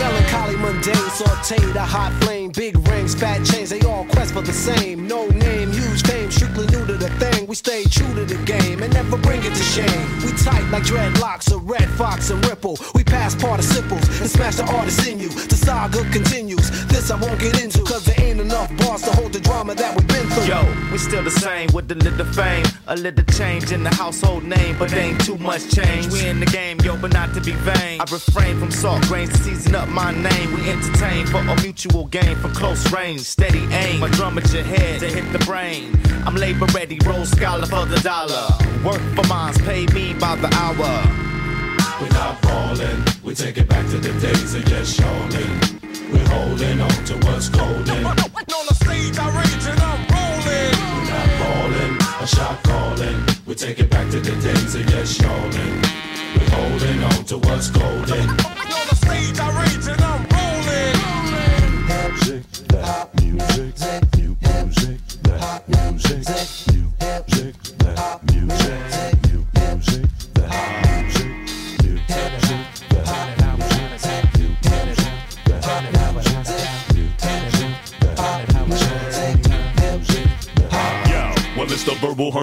Melancholy, 0.00 0.56
mundane, 0.56 1.10
sauteed, 1.12 1.74
a 1.74 1.84
hot 1.84 2.10
flame, 2.22 2.50
big 2.52 2.74
rings, 2.88 3.14
fat 3.14 3.44
chains, 3.44 3.68
they 3.68 3.82
all 3.82 4.06
quest 4.06 4.32
for 4.32 4.40
the 4.40 4.52
same. 4.52 5.06
No 5.06 5.26
name, 5.28 5.70
huge 5.72 6.02
fame, 6.06 6.30
strictly 6.30 6.66
new 6.68 6.86
to 6.86 6.94
the 6.94 7.10
thing. 7.20 7.46
We 7.46 7.54
stay 7.54 7.84
true 7.84 8.14
to 8.14 8.24
the 8.24 8.42
game 8.46 8.82
and 8.82 8.90
never 8.94 9.18
bring 9.18 9.40
it 9.44 9.54
to 9.54 9.62
shame. 9.62 10.06
We 10.24 10.32
tight 10.32 10.64
like 10.70 10.84
dreadlocks, 10.84 11.52
a 11.52 11.58
red 11.58 11.86
fox 12.00 12.30
and 12.30 12.42
ripple. 12.46 12.78
We 12.94 13.04
pass 13.04 13.34
participles 13.34 14.08
and 14.22 14.30
smash 14.30 14.56
the 14.56 14.64
artist 14.72 15.06
in 15.06 15.20
you. 15.20 15.28
The 15.28 15.56
saga 15.56 16.02
continues. 16.10 16.70
This 16.86 17.10
I 17.10 17.20
won't 17.20 17.38
get 17.38 17.62
into, 17.62 17.84
cause 17.84 18.06
there 18.06 18.18
ain't 18.24 18.40
enough 18.40 18.74
bars 18.78 19.02
to 19.02 19.12
hold 19.12 19.34
the 19.34 19.40
drama 19.40 19.74
that 19.74 19.94
through. 19.96 20.09
Yo, 20.46 20.64
we 20.90 20.98
still 20.98 21.22
the 21.22 21.30
same 21.30 21.68
with 21.72 21.90
a 21.92 21.94
little 21.94 22.24
fame, 22.24 22.64
a 22.88 22.96
little 22.96 23.24
change 23.34 23.72
in 23.72 23.82
the 23.82 23.94
household 23.94 24.42
name, 24.42 24.76
but 24.78 24.92
ain't 24.94 25.20
too 25.24 25.36
much 25.36 25.70
change. 25.70 26.08
We 26.08 26.26
in 26.26 26.40
the 26.40 26.46
game, 26.46 26.78
yo, 26.80 26.96
but 26.96 27.12
not 27.12 27.34
to 27.34 27.40
be 27.40 27.52
vain. 27.52 28.00
I 28.00 28.04
refrain 28.10 28.58
from 28.58 28.70
salt 28.70 29.02
grains 29.02 29.30
to 29.30 29.38
season 29.38 29.74
up 29.74 29.88
my 29.88 30.12
name. 30.12 30.52
We 30.54 30.70
entertain 30.70 31.26
for 31.26 31.38
a 31.38 31.62
mutual 31.62 32.06
gain 32.06 32.36
from 32.36 32.52
close 32.54 32.90
range, 32.90 33.20
steady 33.20 33.64
aim. 33.72 34.00
My 34.00 34.08
drum 34.08 34.38
at 34.38 34.52
your 34.52 34.64
head 34.64 35.00
to 35.00 35.08
hit 35.08 35.30
the 35.32 35.44
brain. 35.44 36.00
I'm 36.26 36.34
labor 36.34 36.66
ready, 36.74 36.98
roll 37.04 37.26
scholar 37.26 37.66
for 37.66 37.84
the 37.86 38.00
dollar. 38.00 38.48
Work 38.82 39.02
for 39.14 39.26
mines, 39.28 39.58
pay 39.58 39.86
me 39.86 40.14
by 40.14 40.36
the 40.36 40.48
hour. 40.54 41.20
We're 42.00 42.08
not 42.08 42.40
falling. 42.42 43.04
We 43.22 43.34
take 43.34 43.58
it 43.58 43.68
back 43.68 43.86
to 43.90 43.98
the 43.98 44.12
days 44.20 44.54
of 44.54 44.68
yes, 44.68 44.98
y'allin'. 44.98 45.80
We're 46.10 46.28
holding 46.28 46.80
on 46.80 47.04
to 47.04 47.14
what's 47.26 47.48
golden. 47.50 48.06
On 48.06 48.16
the 48.16 48.74
stage, 48.74 49.18
I 49.18 49.38
rage 49.38 49.66
and 49.66 49.80
I'm 49.80 50.19
not 51.98 52.22
a 52.22 52.26
shot 52.26 52.62
calling. 52.62 53.24
We 53.46 53.54
take 53.54 53.80
it 53.80 53.90
back 53.90 54.10
to 54.10 54.20
the 54.20 54.34
days 54.40 54.74
of 54.74 54.88
yes, 54.90 55.20
y'allin'. 55.20 55.82
We're 56.36 56.50
holding 56.50 57.02
on 57.02 57.24
to 57.24 57.38
what's 57.38 57.70
golden. 57.70 58.28
On 58.30 58.86
the 58.88 58.94
stage, 58.94 59.38
I 59.38 59.48
rage 59.62 59.86
and 59.86 60.00
I'm 60.00 60.19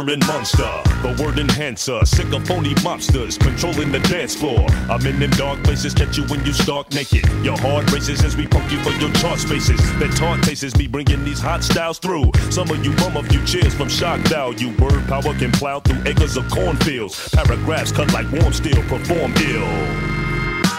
verbal 0.08 0.28
Monster, 0.28 0.82
the 1.02 1.24
word 1.24 1.40
enhancer. 1.40 2.06
Sick 2.06 2.32
of 2.34 2.46
phony 2.48 2.74
mobsters 2.76 3.40
controlling 3.40 3.92
the 3.92 4.00
dance 4.00 4.36
floor. 4.36 4.66
I'm 4.90 5.06
in 5.06 5.20
them 5.20 5.32
dark 5.32 5.62
places, 5.64 5.94
catch 5.94 6.18
you 6.18 6.24
when 6.26 6.44
you 6.46 6.54
start 6.54 6.94
naked. 6.94 7.26
Your 7.44 7.58
heart 7.58 7.92
races 7.92 8.24
as 8.24 8.38
we 8.38 8.48
pump 8.48 8.72
you 8.72 8.80
for 8.84 8.92
your 8.92 9.12
chart 9.14 9.40
spaces. 9.40 9.80
That 10.00 10.14
taunt 10.16 10.46
faces 10.46 10.76
me 10.78 10.88
bringing 10.88 11.24
these 11.24 11.40
hot 11.40 11.64
styles 11.64 12.00
through. 12.00 12.32
Some 12.50 12.70
of 12.70 12.84
you 12.86 12.96
bum 12.98 13.18
a 13.18 13.24
few 13.24 13.44
cheers 13.46 13.74
from 13.74 13.90
shock 13.90 14.20
value. 14.22 14.70
Word 14.78 15.06
power 15.08 15.34
can 15.34 15.52
plow 15.52 15.80
through 15.80 16.02
acres 16.06 16.38
of 16.38 16.50
cornfields. 16.50 17.30
Paragraphs 17.30 17.92
cut 17.92 18.12
like 18.14 18.32
warm 18.32 18.54
steel, 18.54 18.82
perform 18.84 19.34
ill. 19.38 19.68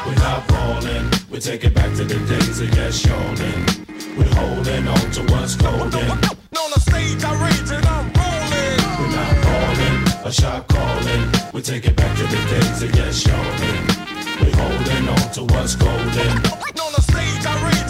We're 0.06 0.14
not 0.16 0.48
ballin', 0.48 1.10
we 1.30 1.38
take 1.38 1.64
it 1.64 1.74
back 1.74 1.94
to 1.96 2.04
the 2.04 2.18
days 2.26 2.60
of 2.60 2.74
yes, 2.74 3.04
y'allin'. 3.04 3.66
We're 4.16 4.34
holding 4.34 4.88
on 4.88 5.10
to 5.12 5.22
what's 5.32 5.56
golden. 5.56 6.10
On 6.10 6.70
the 6.74 6.80
stage, 6.80 7.22
I 7.24 7.44
rage 7.44 7.70
and 7.70 7.86
I'm 7.86 8.17
a 10.28 10.32
shot 10.32 10.68
calling. 10.68 11.32
We 11.54 11.62
take 11.62 11.86
it 11.86 11.96
back 11.96 12.14
to 12.18 12.22
the 12.24 12.36
days 12.52 12.82
of 12.82 12.94
yes, 12.94 13.26
y'allin'. 13.26 13.86
We're 14.40 14.54
holding 14.60 15.08
on 15.08 15.32
to 15.32 15.44
what's 15.54 15.74
golden. 15.74 16.32
On 16.84 16.92
the 16.92 17.00
stage, 17.00 17.46
I 17.46 17.54
rage 17.64 17.87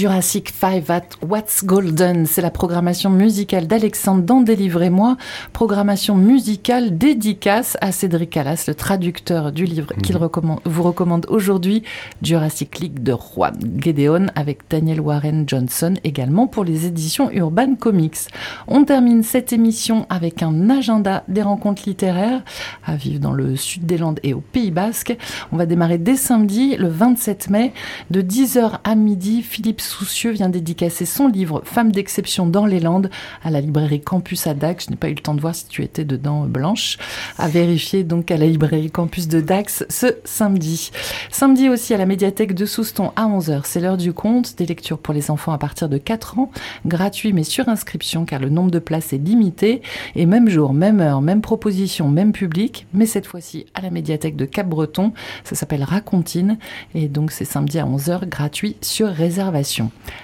Jurassic 0.00 0.48
5 0.48 0.88
at 0.88 1.02
What's 1.28 1.62
Golden, 1.62 2.24
c'est 2.24 2.40
la 2.40 2.50
programmation 2.50 3.10
musicale 3.10 3.66
d'Alexandre 3.66 4.22
dans 4.22 4.40
Délivrez-moi, 4.40 5.18
programmation 5.52 6.14
musicale 6.14 6.96
dédicace 6.96 7.76
à 7.82 7.92
Cédric 7.92 8.30
Callas, 8.30 8.64
le 8.66 8.74
traducteur 8.74 9.52
du 9.52 9.66
livre 9.66 9.92
qu'il 10.02 10.16
recommande, 10.16 10.60
vous 10.64 10.82
recommande 10.82 11.26
aujourd'hui, 11.28 11.82
Jurassic 12.22 12.78
League 12.78 13.02
de 13.02 13.12
Juan 13.12 13.52
Gedeon, 13.76 14.28
avec 14.36 14.60
Daniel 14.70 15.02
Warren 15.02 15.44
Johnson, 15.46 15.92
également 16.02 16.46
pour 16.46 16.64
les 16.64 16.86
éditions 16.86 17.30
Urban 17.30 17.74
Comics. 17.74 18.30
On 18.68 18.84
termine 18.84 19.22
cette 19.22 19.52
émission 19.52 20.06
avec 20.08 20.42
un 20.42 20.70
agenda 20.70 21.24
des 21.28 21.42
rencontres 21.42 21.82
littéraires 21.84 22.42
à 22.86 22.96
vivre 22.96 23.20
dans 23.20 23.32
le 23.32 23.54
sud 23.54 23.84
des 23.84 23.98
Landes 23.98 24.20
et 24.22 24.32
au 24.32 24.40
Pays 24.40 24.70
Basque. 24.70 25.14
On 25.52 25.58
va 25.58 25.66
démarrer 25.66 25.98
dès 25.98 26.16
samedi, 26.16 26.74
le 26.78 26.88
27 26.88 27.50
mai, 27.50 27.74
de 28.10 28.22
10h 28.22 28.78
à 28.82 28.94
midi. 28.94 29.42
Philippe 29.42 29.82
Soucieux 29.90 30.30
vient 30.30 30.48
dédicacer 30.48 31.04
son 31.04 31.26
livre 31.26 31.62
Femmes 31.64 31.90
d'exception 31.90 32.46
dans 32.46 32.64
les 32.64 32.78
Landes 32.78 33.10
à 33.42 33.50
la 33.50 33.60
librairie 33.60 34.00
Campus 34.00 34.46
à 34.46 34.54
Dax. 34.54 34.86
Je 34.86 34.90
n'ai 34.90 34.96
pas 34.96 35.08
eu 35.08 35.14
le 35.14 35.20
temps 35.20 35.34
de 35.34 35.40
voir 35.40 35.52
si 35.52 35.66
tu 35.66 35.82
étais 35.82 36.04
dedans, 36.04 36.44
Blanche. 36.44 36.96
À 37.38 37.48
vérifier 37.48 38.04
donc 38.04 38.30
à 38.30 38.36
la 38.36 38.46
librairie 38.46 38.92
Campus 38.92 39.26
de 39.26 39.40
Dax 39.40 39.84
ce 39.88 40.18
samedi. 40.24 40.92
Samedi 41.30 41.68
aussi 41.68 41.92
à 41.92 41.96
la 41.96 42.06
médiathèque 42.06 42.54
de 42.54 42.66
Souston 42.66 43.10
à 43.16 43.26
11h. 43.26 43.62
C'est 43.64 43.80
l'heure 43.80 43.96
du 43.96 44.12
conte, 44.12 44.56
des 44.56 44.64
lectures 44.64 44.98
pour 44.98 45.12
les 45.12 45.28
enfants 45.28 45.52
à 45.52 45.58
partir 45.58 45.88
de 45.88 45.98
4 45.98 46.38
ans, 46.38 46.52
gratuit 46.86 47.32
mais 47.32 47.42
sur 47.42 47.68
inscription 47.68 48.24
car 48.24 48.38
le 48.38 48.48
nombre 48.48 48.70
de 48.70 48.78
places 48.78 49.12
est 49.12 49.18
limité. 49.18 49.82
Et 50.14 50.24
même 50.24 50.48
jour, 50.48 50.72
même 50.72 51.00
heure, 51.00 51.20
même 51.20 51.40
proposition, 51.40 52.08
même 52.08 52.30
public, 52.30 52.86
mais 52.94 53.06
cette 53.06 53.26
fois-ci 53.26 53.66
à 53.74 53.80
la 53.80 53.90
médiathèque 53.90 54.36
de 54.36 54.44
Cap-Breton. 54.44 55.12
Ça 55.42 55.56
s'appelle 55.56 55.82
Racontine 55.82 56.58
et 56.94 57.08
donc 57.08 57.32
c'est 57.32 57.44
samedi 57.44 57.80
à 57.80 57.86
11h, 57.86 58.28
gratuit 58.28 58.76
sur 58.82 59.08
réservation. 59.08 59.79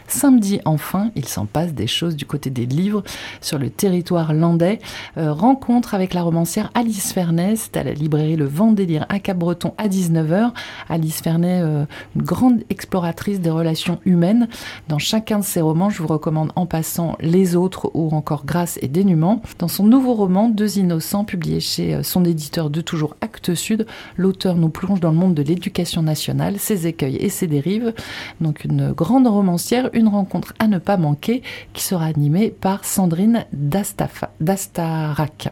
Samedi 0.08 0.60
enfin, 0.64 1.10
il 1.16 1.26
s'en 1.26 1.46
passe 1.46 1.74
des 1.74 1.86
choses 1.86 2.16
du 2.16 2.26
côté 2.26 2.50
des 2.50 2.66
livres 2.66 3.02
sur 3.40 3.58
le 3.58 3.70
territoire 3.70 4.32
landais. 4.32 4.78
Euh, 5.16 5.32
rencontre 5.32 5.94
avec 5.94 6.14
la 6.14 6.22
romancière 6.22 6.70
Alice 6.74 7.12
Fernet, 7.12 7.56
c'est 7.56 7.76
à 7.76 7.82
la 7.82 7.92
librairie 7.92 8.36
Le 8.36 8.46
Vent 8.46 8.72
des 8.72 8.86
Lyres 8.86 9.06
à 9.08 9.18
Cap-Breton 9.18 9.74
à 9.78 9.88
19h. 9.88 10.52
Alice 10.88 11.20
Fernet, 11.20 11.60
euh, 11.62 11.84
une 12.14 12.22
grande 12.22 12.62
exploratrice 12.70 13.40
des 13.40 13.50
relations 13.50 13.98
humaines. 14.04 14.48
Dans 14.88 14.98
chacun 14.98 15.40
de 15.40 15.44
ses 15.44 15.60
romans, 15.60 15.90
je 15.90 16.02
vous 16.02 16.08
recommande 16.08 16.52
en 16.56 16.66
passant 16.66 17.16
Les 17.20 17.56
Autres 17.56 17.90
ou 17.94 18.10
encore 18.14 18.44
Grâce 18.44 18.78
et 18.82 18.88
Dénuement. 18.88 19.42
Dans 19.58 19.68
son 19.68 19.84
nouveau 19.84 20.14
roman, 20.14 20.48
Deux 20.48 20.78
Innocents, 20.78 21.24
publié 21.24 21.60
chez 21.60 21.94
euh, 21.94 22.02
son 22.02 22.24
éditeur 22.24 22.70
de 22.70 22.80
toujours 22.80 23.16
Actes 23.20 23.54
Sud, 23.54 23.86
l'auteur 24.16 24.56
nous 24.56 24.68
plonge 24.68 25.00
dans 25.00 25.10
le 25.10 25.16
monde 25.16 25.34
de 25.34 25.42
l'éducation 25.42 26.02
nationale, 26.02 26.58
ses 26.58 26.86
écueils 26.86 27.16
et 27.16 27.28
ses 27.28 27.46
dérives. 27.46 27.94
Donc 28.40 28.64
une 28.64 28.92
grande 28.92 29.26
romancière, 29.36 29.90
une 29.92 30.08
rencontre 30.08 30.54
à 30.58 30.66
ne 30.66 30.78
pas 30.78 30.96
manquer 30.96 31.42
qui 31.72 31.82
sera 31.82 32.06
animée 32.06 32.50
par 32.50 32.84
Sandrine 32.84 33.46
Dastarac. 33.52 35.48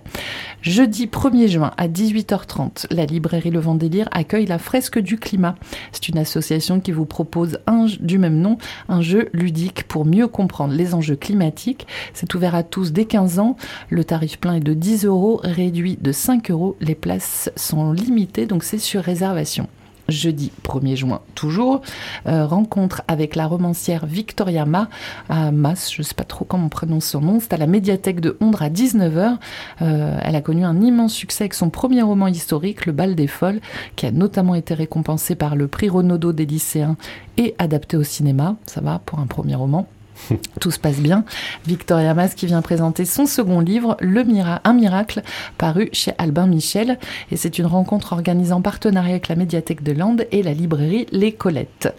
Jeudi 0.62 1.06
1er 1.06 1.48
juin 1.48 1.72
à 1.76 1.88
18h30, 1.88 2.86
la 2.90 3.04
librairie 3.04 3.50
Le 3.50 3.60
Vendélire 3.60 4.08
accueille 4.12 4.46
la 4.46 4.58
fresque 4.58 4.98
du 4.98 5.18
climat. 5.18 5.54
C'est 5.92 6.08
une 6.08 6.18
association 6.18 6.80
qui 6.80 6.92
vous 6.92 7.04
propose 7.04 7.58
un, 7.66 7.86
du 8.00 8.18
même 8.18 8.40
nom 8.40 8.58
un 8.88 9.02
jeu 9.02 9.28
ludique 9.32 9.84
pour 9.84 10.04
mieux 10.04 10.26
comprendre 10.26 10.74
les 10.74 10.94
enjeux 10.94 11.16
climatiques. 11.16 11.86
C'est 12.14 12.34
ouvert 12.34 12.54
à 12.54 12.62
tous 12.62 12.92
dès 12.92 13.04
15 13.04 13.38
ans. 13.38 13.56
Le 13.90 14.04
tarif 14.04 14.38
plein 14.38 14.54
est 14.54 14.60
de 14.60 14.74
10 14.74 15.04
euros, 15.04 15.40
réduit 15.42 15.98
de 16.00 16.12
5 16.12 16.50
euros. 16.50 16.76
Les 16.80 16.94
places 16.94 17.50
sont 17.56 17.92
limitées, 17.92 18.46
donc 18.46 18.64
c'est 18.64 18.78
sur 18.78 19.02
réservation 19.02 19.68
jeudi 20.08 20.52
1er 20.64 20.96
juin 20.96 21.20
toujours, 21.34 21.80
euh, 22.26 22.46
rencontre 22.46 23.02
avec 23.08 23.36
la 23.36 23.46
romancière 23.46 24.06
Victoria 24.06 24.64
Ma 24.66 24.88
à 25.28 25.50
Mas, 25.50 25.92
je 25.92 26.02
ne 26.02 26.04
sais 26.04 26.14
pas 26.14 26.24
trop 26.24 26.44
comment 26.44 26.66
on 26.66 26.68
prononce 26.68 27.06
son 27.06 27.20
nom, 27.20 27.40
c'est 27.40 27.52
à 27.52 27.56
la 27.56 27.66
médiathèque 27.66 28.20
de 28.20 28.36
Ondre 28.40 28.62
à 28.62 28.70
19h. 28.70 29.36
Euh, 29.82 30.18
elle 30.22 30.36
a 30.36 30.40
connu 30.40 30.64
un 30.64 30.80
immense 30.80 31.12
succès 31.12 31.44
avec 31.44 31.54
son 31.54 31.70
premier 31.70 32.02
roman 32.02 32.26
historique, 32.26 32.86
Le 32.86 32.92
bal 32.92 33.14
des 33.14 33.26
folles, 33.26 33.60
qui 33.96 34.06
a 34.06 34.10
notamment 34.10 34.54
été 34.54 34.74
récompensé 34.74 35.34
par 35.34 35.56
le 35.56 35.68
prix 35.68 35.88
Renaudot 35.88 36.32
des 36.32 36.46
lycéens 36.46 36.96
et 37.36 37.54
adapté 37.58 37.96
au 37.96 38.02
cinéma, 38.02 38.56
ça 38.66 38.80
va 38.80 39.00
pour 39.04 39.18
un 39.18 39.26
premier 39.26 39.54
roman. 39.54 39.86
Tout 40.60 40.70
se 40.70 40.78
passe 40.78 41.00
bien. 41.00 41.24
Victoria 41.66 42.14
Mas 42.14 42.34
qui 42.34 42.46
vient 42.46 42.62
présenter 42.62 43.04
son 43.04 43.26
second 43.26 43.60
livre, 43.60 43.96
Le 44.00 44.24
Mira 44.24 44.60
Un 44.64 44.72
miracle, 44.72 45.22
paru 45.58 45.88
chez 45.92 46.12
Albin 46.18 46.46
Michel. 46.46 46.98
Et 47.30 47.36
c'est 47.36 47.58
une 47.58 47.66
rencontre 47.66 48.12
organisée 48.12 48.52
en 48.52 48.62
partenariat 48.62 49.12
avec 49.12 49.28
la 49.28 49.36
médiathèque 49.36 49.82
de 49.82 49.92
Landes 49.92 50.26
et 50.32 50.42
la 50.42 50.52
librairie 50.52 51.06
Les 51.12 51.32
Colettes. 51.32 51.94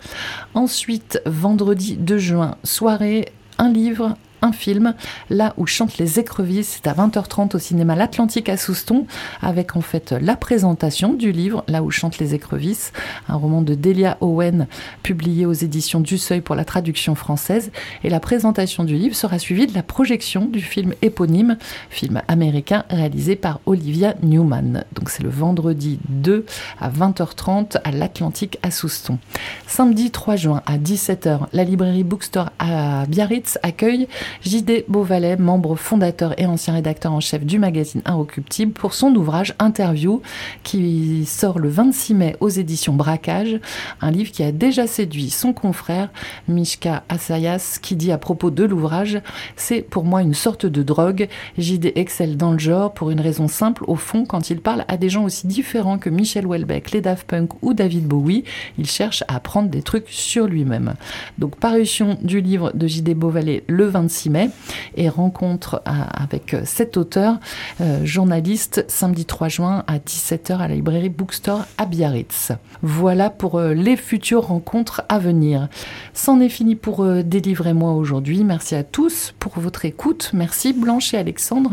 Ensuite, 0.54 1.21
vendredi 1.25 1.97
2 1.97 2.17
juin, 2.17 2.56
soirée, 2.63 3.30
un 3.58 3.69
livre, 3.69 4.15
un 4.45 4.51
film, 4.51 4.93
là 5.29 5.53
où 5.58 5.65
chantent 5.65 5.97
les 5.97 6.19
écrevisses, 6.19 6.79
c'est 6.81 6.88
à 6.88 6.93
20h30 6.93 7.55
au 7.55 7.60
cinéma 7.60 7.95
L'Atlantique 7.95 8.47
à 8.47 8.58
Souston, 8.58 9.08
avec 9.41 9.75
en 9.75 9.81
fait 9.81 10.12
la 10.12 10.36
présentation 10.36 11.13
du 11.13 11.31
livre, 11.31 11.63
là 11.67 11.81
où 11.81 11.89
chantent 11.89 12.19
les 12.19 12.36
écrevisses, 12.36 12.93
un 13.27 13.36
roman 13.36 13.62
de 13.62 13.73
Delia 13.73 14.17
Owen, 14.21 14.67
publié 15.01 15.45
aux 15.45 15.53
éditions 15.53 15.99
du 15.99 16.17
Seuil 16.17 16.41
pour 16.41 16.55
la 16.55 16.63
traduction 16.63 17.15
française, 17.15 17.71
et 18.03 18.10
la 18.10 18.19
présentation 18.19 18.84
du 18.84 18.95
livre 18.95 19.15
sera 19.15 19.39
suivie 19.39 19.65
de 19.65 19.73
la 19.73 19.84
projection 19.84 20.45
du 20.45 20.62
film 20.62 20.93
éponyme, 21.01 21.58
film 21.89 22.21
américain 22.27 22.86
réalisé 22.89 23.36
par 23.36 23.60
Olivia 23.65 24.13
Newman. 24.21 24.86
Donc 24.93 25.10
c'est 25.10 25.23
le 25.23 25.29
vendredi 25.29 25.99
2 26.10 26.45
à 26.79 26.89
20h30 26.89 27.79
à 27.84 27.91
l'Atlantique 27.91 28.60
à 28.62 28.69
Souston. 28.69 29.17
Samedi 29.65 30.12
3 30.12 30.36
juin 30.36 30.62
à 30.67 30.77
17h, 30.77 31.47
la 31.51 31.63
librairie 31.63 32.03
Bookstore 32.03 32.51
à 32.60 33.05
Biarritz 33.08 33.58
accueille 33.63 34.08
JD 34.43 34.86
Beauvalet, 34.88 35.38
membre 35.38 35.76
fondateur 35.76 36.39
et 36.39 36.45
ancien 36.45 36.74
rédacteur 36.74 37.13
en 37.13 37.19
chef 37.19 37.45
du 37.45 37.60
magazine 37.60 38.02
Inrecuptible, 38.06 38.74
pour 38.74 38.93
son 38.93 39.13
ouvrage 39.15 39.54
Interview, 39.60 40.21
qui 40.63 41.26
sort 41.26 41.60
le 41.60 41.69
26 41.69 42.13
mai 42.13 42.36
aux 42.39 42.50
éditions 42.50 42.93
Braquage, 42.93 43.60
un 44.02 44.12
livre 44.12 44.32
qui 44.32 44.43
a 44.43 44.52
déjà 44.52 44.88
séduit 44.88 45.30
son 45.30 45.54
confrère 45.54 46.10
Mishka 46.48 47.04
Asayas, 47.10 47.80
qui 47.82 47.95
dit 47.95 48.12
à 48.12 48.17
propos 48.17 48.52
de 48.52 48.63
l'ouvrage, 48.63 49.21
c'est 49.56 49.82
pour 49.82 50.04
moi 50.04 50.21
une 50.21 50.34
sorte 50.34 50.65
de 50.65 50.84
drogue. 50.84 51.28
JD 51.58 51.93
excelle 51.95 52.38
dans 52.38 52.52
le 52.52 52.60
genre 52.60 52.93
pour 52.93 53.12
une 53.12 53.21
raison 53.21 53.48
simple, 53.48 53.84
au 53.88 53.95
fond, 53.95 54.26
quand 54.26 54.50
il 54.50 54.60
parle 54.60 54.86
à 54.88 54.98
des 54.98 55.10
gens 55.10 55.24
aussi 55.24 55.48
différents 55.48 55.98
que 55.98 56.10
Michel 56.10 56.45
Houellebecq, 56.45 56.91
les 56.91 57.02
Daft 57.02 57.28
Punk 57.28 57.52
ou 57.62 57.74
David 57.74 58.08
Bowie, 58.08 58.43
il 58.78 58.88
cherche 58.88 59.24
à 59.28 59.36
apprendre 59.36 59.69
des 59.69 59.82
trucs 59.82 60.10
sur 60.10 60.48
lui-même. 60.48 60.93
Donc 61.38 61.56
parution 61.58 62.17
du 62.21 62.41
livre 62.41 62.71
de 62.74 62.88
JD 62.88 63.13
Beauvalet 63.15 63.63
le 63.67 63.86
26 63.86 64.14
26 64.15 64.30
mai 64.30 64.49
et 64.95 65.10
rencontre 65.10 65.82
à- 65.86 66.23
avec 66.23 66.56
cet 66.63 66.97
auteur, 66.97 67.38
euh, 67.82 68.06
journaliste, 68.06 68.86
samedi 68.88 69.25
3 69.25 69.49
juin 69.49 69.84
à 69.88 69.99
17h 69.99 70.62
à 70.62 70.67
la 70.67 70.75
librairie 70.75 71.10
Bookstore 71.10 71.65
à 71.78 71.86
Biarritz. 71.86 72.51
Voilà 72.82 73.30
pour 73.30 73.60
euh, 73.60 73.73
les 73.73 73.97
futures 73.97 74.47
rencontres 74.47 75.04
à 75.10 75.19
venir. 75.19 75.67
C'en 76.13 76.39
est 76.39 76.49
fini 76.49 76.75
pour 76.75 77.04
euh, 77.04 77.23
Délivrez-moi 77.23 77.93
aujourd'hui. 77.93 78.43
Merci 78.43 78.75
à 78.75 78.84
tous 78.84 79.34
pour 79.39 79.60
votre 79.60 79.86
écoute. 79.86 80.32
Merci 80.34 80.73
Blanche 80.73 81.13
et 81.13 81.17
Alexandre 81.17 81.71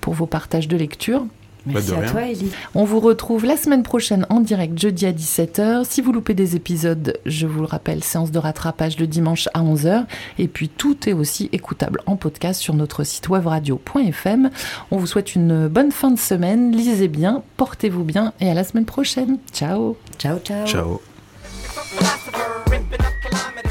pour 0.00 0.14
vos 0.14 0.26
partages 0.26 0.68
de 0.68 0.76
lecture. 0.76 1.26
Merci 1.66 1.90
de 1.90 1.96
à 1.96 2.08
toi, 2.08 2.22
Ellie. 2.22 2.50
On 2.74 2.84
vous 2.84 3.00
retrouve 3.00 3.44
la 3.44 3.56
semaine 3.56 3.82
prochaine 3.82 4.26
en 4.30 4.40
direct 4.40 4.78
jeudi 4.78 5.06
à 5.06 5.12
17h. 5.12 5.84
Si 5.84 6.00
vous 6.00 6.12
loupez 6.12 6.34
des 6.34 6.56
épisodes, 6.56 7.18
je 7.26 7.46
vous 7.46 7.60
le 7.60 7.66
rappelle, 7.66 8.02
séance 8.02 8.30
de 8.30 8.38
rattrapage 8.38 8.98
le 8.98 9.06
dimanche 9.06 9.48
à 9.54 9.62
11h. 9.62 10.04
Et 10.38 10.48
puis 10.48 10.68
tout 10.68 11.08
est 11.08 11.12
aussi 11.12 11.48
écoutable 11.52 12.00
en 12.06 12.16
podcast 12.16 12.60
sur 12.60 12.74
notre 12.74 13.04
site 13.04 13.28
webradio.fm. 13.28 14.50
On 14.90 14.96
vous 14.96 15.06
souhaite 15.06 15.34
une 15.34 15.68
bonne 15.68 15.92
fin 15.92 16.10
de 16.10 16.18
semaine. 16.18 16.72
Lisez 16.72 17.08
bien, 17.08 17.42
portez-vous 17.56 18.04
bien 18.04 18.32
et 18.40 18.50
à 18.50 18.54
la 18.54 18.64
semaine 18.64 18.86
prochaine. 18.86 19.38
Ciao 19.52 19.96
Ciao, 20.18 20.38
ciao. 20.38 20.66
Ciao. 20.66 21.00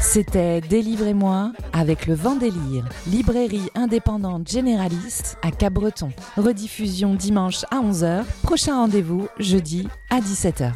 C'était 0.02 0.60
Délivrez-moi 0.60 1.52
avec 1.72 2.06
le 2.06 2.14
vent 2.14 2.34
délire, 2.34 2.86
librairie 3.06 3.70
indépendante 3.76 4.48
généraliste 4.48 5.38
à 5.42 5.52
Cabreton. 5.52 6.10
Rediffusion 6.36 7.14
dimanche 7.14 7.64
à 7.70 7.76
11h, 7.76 8.24
prochain 8.42 8.76
rendez-vous 8.76 9.28
jeudi 9.38 9.88
à 10.10 10.20
17h. 10.20 10.72